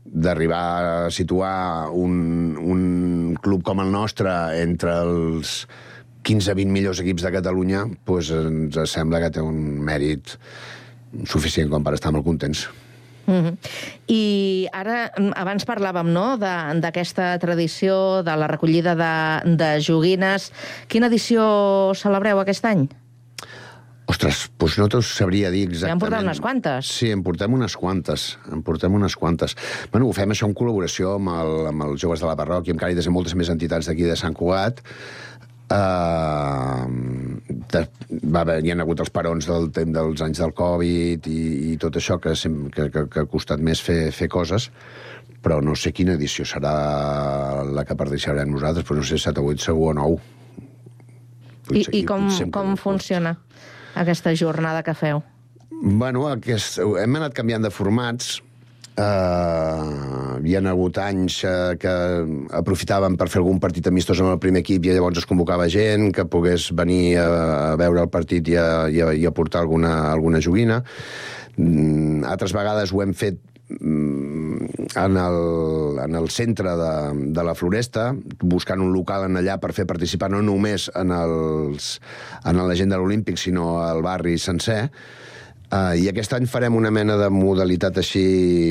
[0.08, 0.64] d'arribar
[1.08, 5.60] a situar un, un club com el nostre entre els
[6.28, 9.56] 15-20 millors equips de Catalunya, doncs ens sembla que té un
[9.88, 10.36] mèrit
[11.24, 12.66] suficient com per estar molt contents.
[13.28, 13.56] Mm -hmm.
[14.08, 20.52] I ara, mm, abans parlàvem no, de- d'aquesta tradició, de la recollida de, de joguines.
[20.88, 22.88] Quina edició celebreu aquest any?
[24.08, 26.00] Ostres, doncs no t'ho sabria dir Ja en exactament.
[26.00, 26.86] portem unes quantes.
[26.86, 28.38] Sí, en portem unes quantes.
[28.50, 29.54] En portem unes quantes.
[29.92, 32.80] Bueno, ho fem això en col·laboració amb, el, amb els joves de la parròquia, amb
[32.80, 34.80] Càritas i moltes més entitats d'aquí de Sant Cugat.
[35.68, 36.86] Uh,
[37.68, 37.82] de,
[38.32, 41.40] va haver, hi ha hagut els parons del, temps dels anys del Covid i,
[41.72, 44.70] i tot això que, sem- que, que, que ha costat més fer, fer coses
[45.44, 46.72] però no sé quina edició serà
[47.68, 50.16] la que participarem nosaltres, però no sé, 7 o 8 segur o 9.
[51.78, 53.36] I, i com, com funciona
[53.94, 55.22] aquesta jornada que feu?
[55.78, 58.38] Bueno, aquest, hem anat canviant de formats.
[58.98, 61.90] Uh, hi ha hagut anys uh, que
[62.58, 66.08] aprofitàvem per fer algun partit amistós amb el primer equip i llavors es convocava gent
[66.16, 69.62] que pogués venir a, a veure el partit i a, i a, i a portar
[69.62, 70.80] alguna, alguna joguina.
[71.54, 73.38] Mm, altres vegades ho hem fet
[73.78, 75.38] mm, en el,
[76.02, 76.92] en el centre de,
[77.38, 78.08] de la Floresta,
[78.42, 81.94] buscant un local en allà per fer participar no només en, els,
[82.42, 84.88] en la gent de l'Olímpic, sinó al barri sencer,
[85.68, 88.22] Uh, I aquest any farem una mena de modalitat així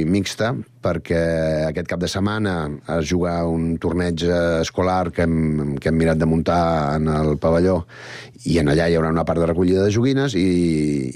[0.10, 0.48] mixta,
[0.82, 1.20] perquè
[1.68, 2.54] aquest cap de setmana
[2.96, 4.24] es juga un torneig
[4.64, 7.84] escolar que hem, que hem mirat de muntar en el pavelló
[8.50, 10.48] i en allà hi haurà una part de recollida de joguines i,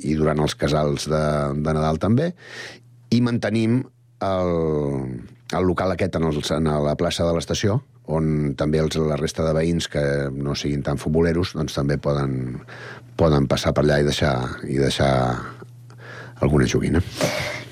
[0.06, 1.24] i durant els casals de,
[1.66, 2.30] de Nadal també.
[3.10, 3.80] I mantenim
[4.22, 4.54] el,
[5.50, 9.48] el local aquest en, el, en la plaça de l'estació, on també els, la resta
[9.48, 12.62] de veïns que no siguin tan futboleros doncs també poden,
[13.18, 14.36] poden passar per allà i deixar,
[14.70, 15.12] i deixar
[16.42, 17.02] alguna joguina.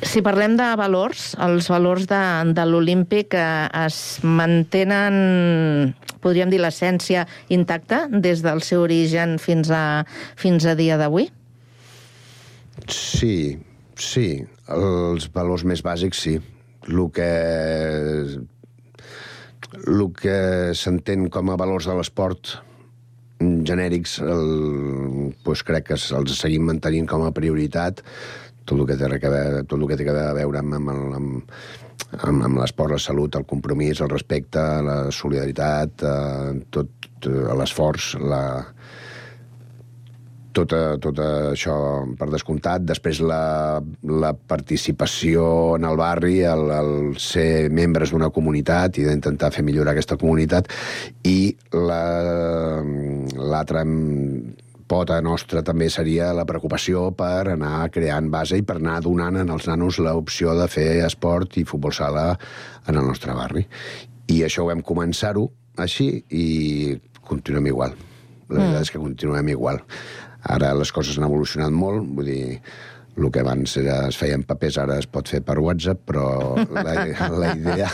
[0.05, 2.21] Si parlem de valors, els valors de,
[2.55, 5.93] de l'Olímpic eh, es mantenen,
[6.23, 10.05] podríem dir, l'essència intacta des del seu origen fins a,
[10.39, 11.27] fins a dia d'avui?
[12.87, 13.57] Sí,
[13.99, 14.29] sí.
[14.69, 16.37] Els valors més bàsics, sí.
[16.87, 17.29] El que
[19.79, 20.39] el que
[20.73, 22.55] s'entén com a valors de l'esport
[23.39, 28.01] genèrics, el, doncs crec que els seguim mantenint com a prioritat
[28.69, 31.53] tot el que té, a veure, tot el que té a veure amb, amb, amb,
[32.21, 38.13] amb, amb l'esport, la salut, el compromís, el respecte, la solidaritat, eh, tot eh, l'esforç,
[38.21, 38.43] la,
[40.53, 41.75] tot, tot això
[42.19, 42.85] per descomptat.
[42.87, 49.51] Després la, la participació en el barri, el, el ser membres d'una comunitat i d'intentar
[49.55, 50.69] fer millorar aquesta comunitat
[51.27, 58.79] i l'altre la, pota nostra també seria la preocupació per anar creant base i per
[58.79, 62.31] anar donant als nanos l'opció de fer esport i futbol sala
[62.87, 63.65] en el nostre barri.
[64.29, 65.45] I això ho vam començar-ho
[65.79, 66.47] així i
[67.29, 67.93] continuem igual.
[68.49, 68.85] La veritat mm.
[68.87, 69.83] és que continuem igual.
[70.49, 72.59] Ara les coses han evolucionat molt, vull dir,
[73.19, 76.25] el que abans era, es feia en papers ara es pot fer per WhatsApp, però
[76.71, 76.83] la,
[77.41, 77.89] la, idea,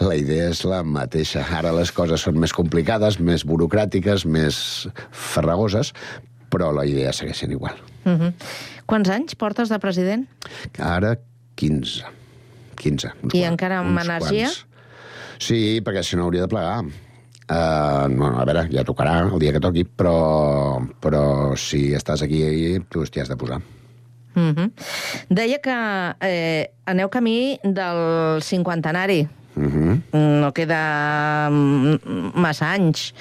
[0.00, 1.44] la idea és la mateixa.
[1.58, 4.58] Ara les coses són més complicades, més burocràtiques, més
[5.10, 5.94] farragoses,
[6.52, 7.78] però la idea segueix sent igual.
[8.04, 8.32] Uh -huh.
[8.86, 10.28] Quants anys portes de president?
[10.78, 11.16] Ara
[11.56, 12.04] 15.
[12.76, 13.08] 15.
[13.08, 14.50] I quants, encara amb energia?
[14.50, 14.66] Quants.
[15.38, 16.84] Sí, perquè si no hauria de plegar.
[17.44, 22.78] Uh, no, a veure, ja tocarà el dia que toqui, però, però si estàs aquí,
[22.88, 23.60] tu t'hi has de posar.
[24.34, 24.70] Uh -huh.
[25.28, 25.76] Deia que
[26.20, 29.28] eh, aneu camí del cinquantenari.
[29.56, 30.02] Uh -huh.
[30.40, 31.48] No queda
[32.34, 33.14] massa anys.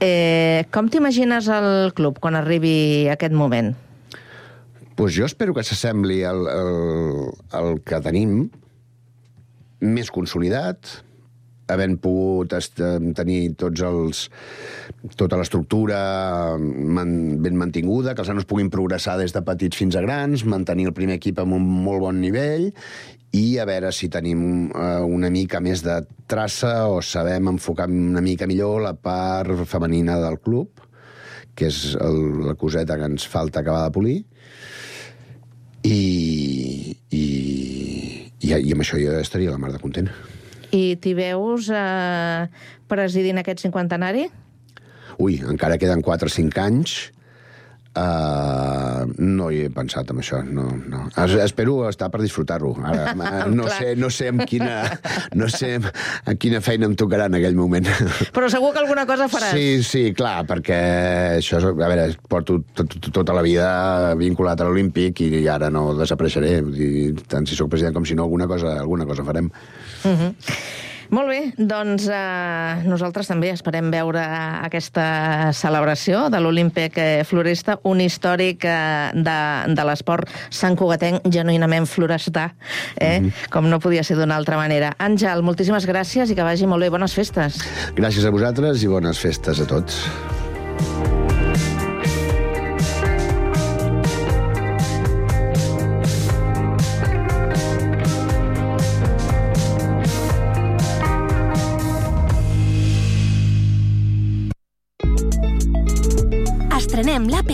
[0.00, 3.74] Eh, com t'imagines el club quan arribi aquest moment?
[4.94, 6.72] Pues jo espero que s'assembli al, al,
[7.50, 8.50] al que tenim,
[9.80, 11.04] més consolidat,
[11.68, 12.54] havent pogut
[13.16, 14.24] tenir tots els,
[15.18, 16.00] tota l'estructura
[16.58, 17.12] man,
[17.44, 20.96] ben mantinguda, que els nanos puguin progressar des de petits fins a grans, mantenir el
[20.96, 22.70] primer equip amb un molt bon nivell
[23.36, 26.00] i a veure si tenim uh, una mica més de
[26.30, 30.80] traça o sabem enfocar una mica millor la part femenina del club,
[31.54, 34.18] que és el, la coseta que ens falta acabar de polir.
[35.84, 37.24] I, i,
[38.40, 40.08] i, i amb això jo estaria la mar de content.
[40.74, 42.48] I t'hi veus eh,
[42.90, 44.26] presidint aquest cinquantenari?
[45.18, 46.98] Ui, encara queden 4 o 5 anys.
[47.98, 51.06] Uh, no hi he pensat en això, no, no.
[51.18, 52.70] Es, espero estar per disfrutar-ho.
[52.86, 53.14] Ara,
[53.58, 54.80] no, sé, no sé amb quina,
[55.38, 57.88] no sé amb quina feina em tocarà en aquell moment.
[58.36, 59.56] Però segur que alguna cosa faràs.
[59.56, 60.80] Sí, sí, clar, perquè
[61.38, 62.60] això, a veure, porto
[63.10, 63.68] tota la vida
[64.20, 66.58] vinculat a l'Olímpic i ara no desapareixeré.
[67.28, 69.50] Tant si sóc president com si no, alguna cosa, alguna cosa farem.
[70.04, 70.20] Uh mhm.
[70.20, 70.87] -huh.
[71.14, 74.22] Molt bé, doncs eh, nosaltres també esperem veure
[74.66, 76.98] aquesta celebració de l'Olímpic
[77.28, 79.38] Floresta, un històric eh, de,
[79.72, 82.50] de l'esport Sant Cugatenc genuïnament florestà,
[83.00, 83.20] eh?
[83.20, 83.48] Mm -hmm.
[83.50, 84.94] com no podia ser d'una altra manera.
[84.98, 86.90] Àngel, moltíssimes gràcies i que vagi molt bé.
[86.90, 87.58] Bones festes.
[87.94, 90.08] Gràcies a vosaltres i bones festes a tots.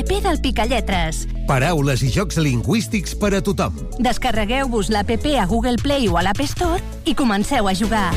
[0.05, 1.27] l'APP del Picalletres.
[1.49, 3.77] Paraules i jocs lingüístics per a tothom.
[3.99, 8.13] Descarregueu-vos l'APP a Google Play o a l'App Store i comenceu a jugar.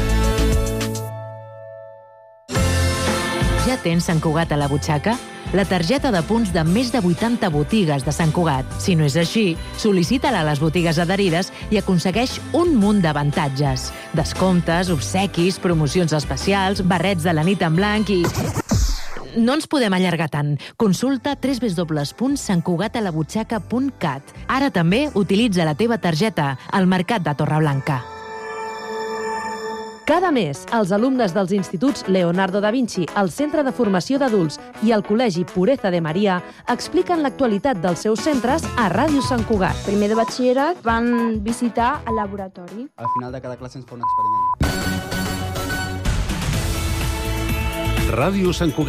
[3.67, 5.17] Ja tens Sant Cugat a la butxaca?
[5.55, 8.67] La targeta de punts de més de 80 botigues de Sant Cugat.
[8.83, 13.91] Si no és així, sol·licita-la a les botigues adherides i aconsegueix un munt d'avantatges.
[14.15, 18.23] Descomptes, obsequis, promocions especials, barrets de la nit en blanc i
[19.37, 20.57] No ens podem allargar tant.
[20.81, 24.33] Consulta www.santcugatalabutxaca.cat.
[24.49, 28.01] Ara també utilitza la teva targeta al Mercat de Torreblanca.
[30.07, 34.55] Cada mes, els alumnes dels instituts Leonardo da Vinci, el Centre de Formació d'Adults
[34.87, 36.39] i el Col·legi Pureza de Maria
[36.71, 39.75] expliquen l'actualitat dels seus centres a Ràdio Sant Cugat.
[39.83, 42.87] Primer de batxillerat van visitar el laboratori.
[42.95, 44.47] Al final de cada classe ens fa un experiment.
[48.07, 48.85] Ràdio Sant Cugat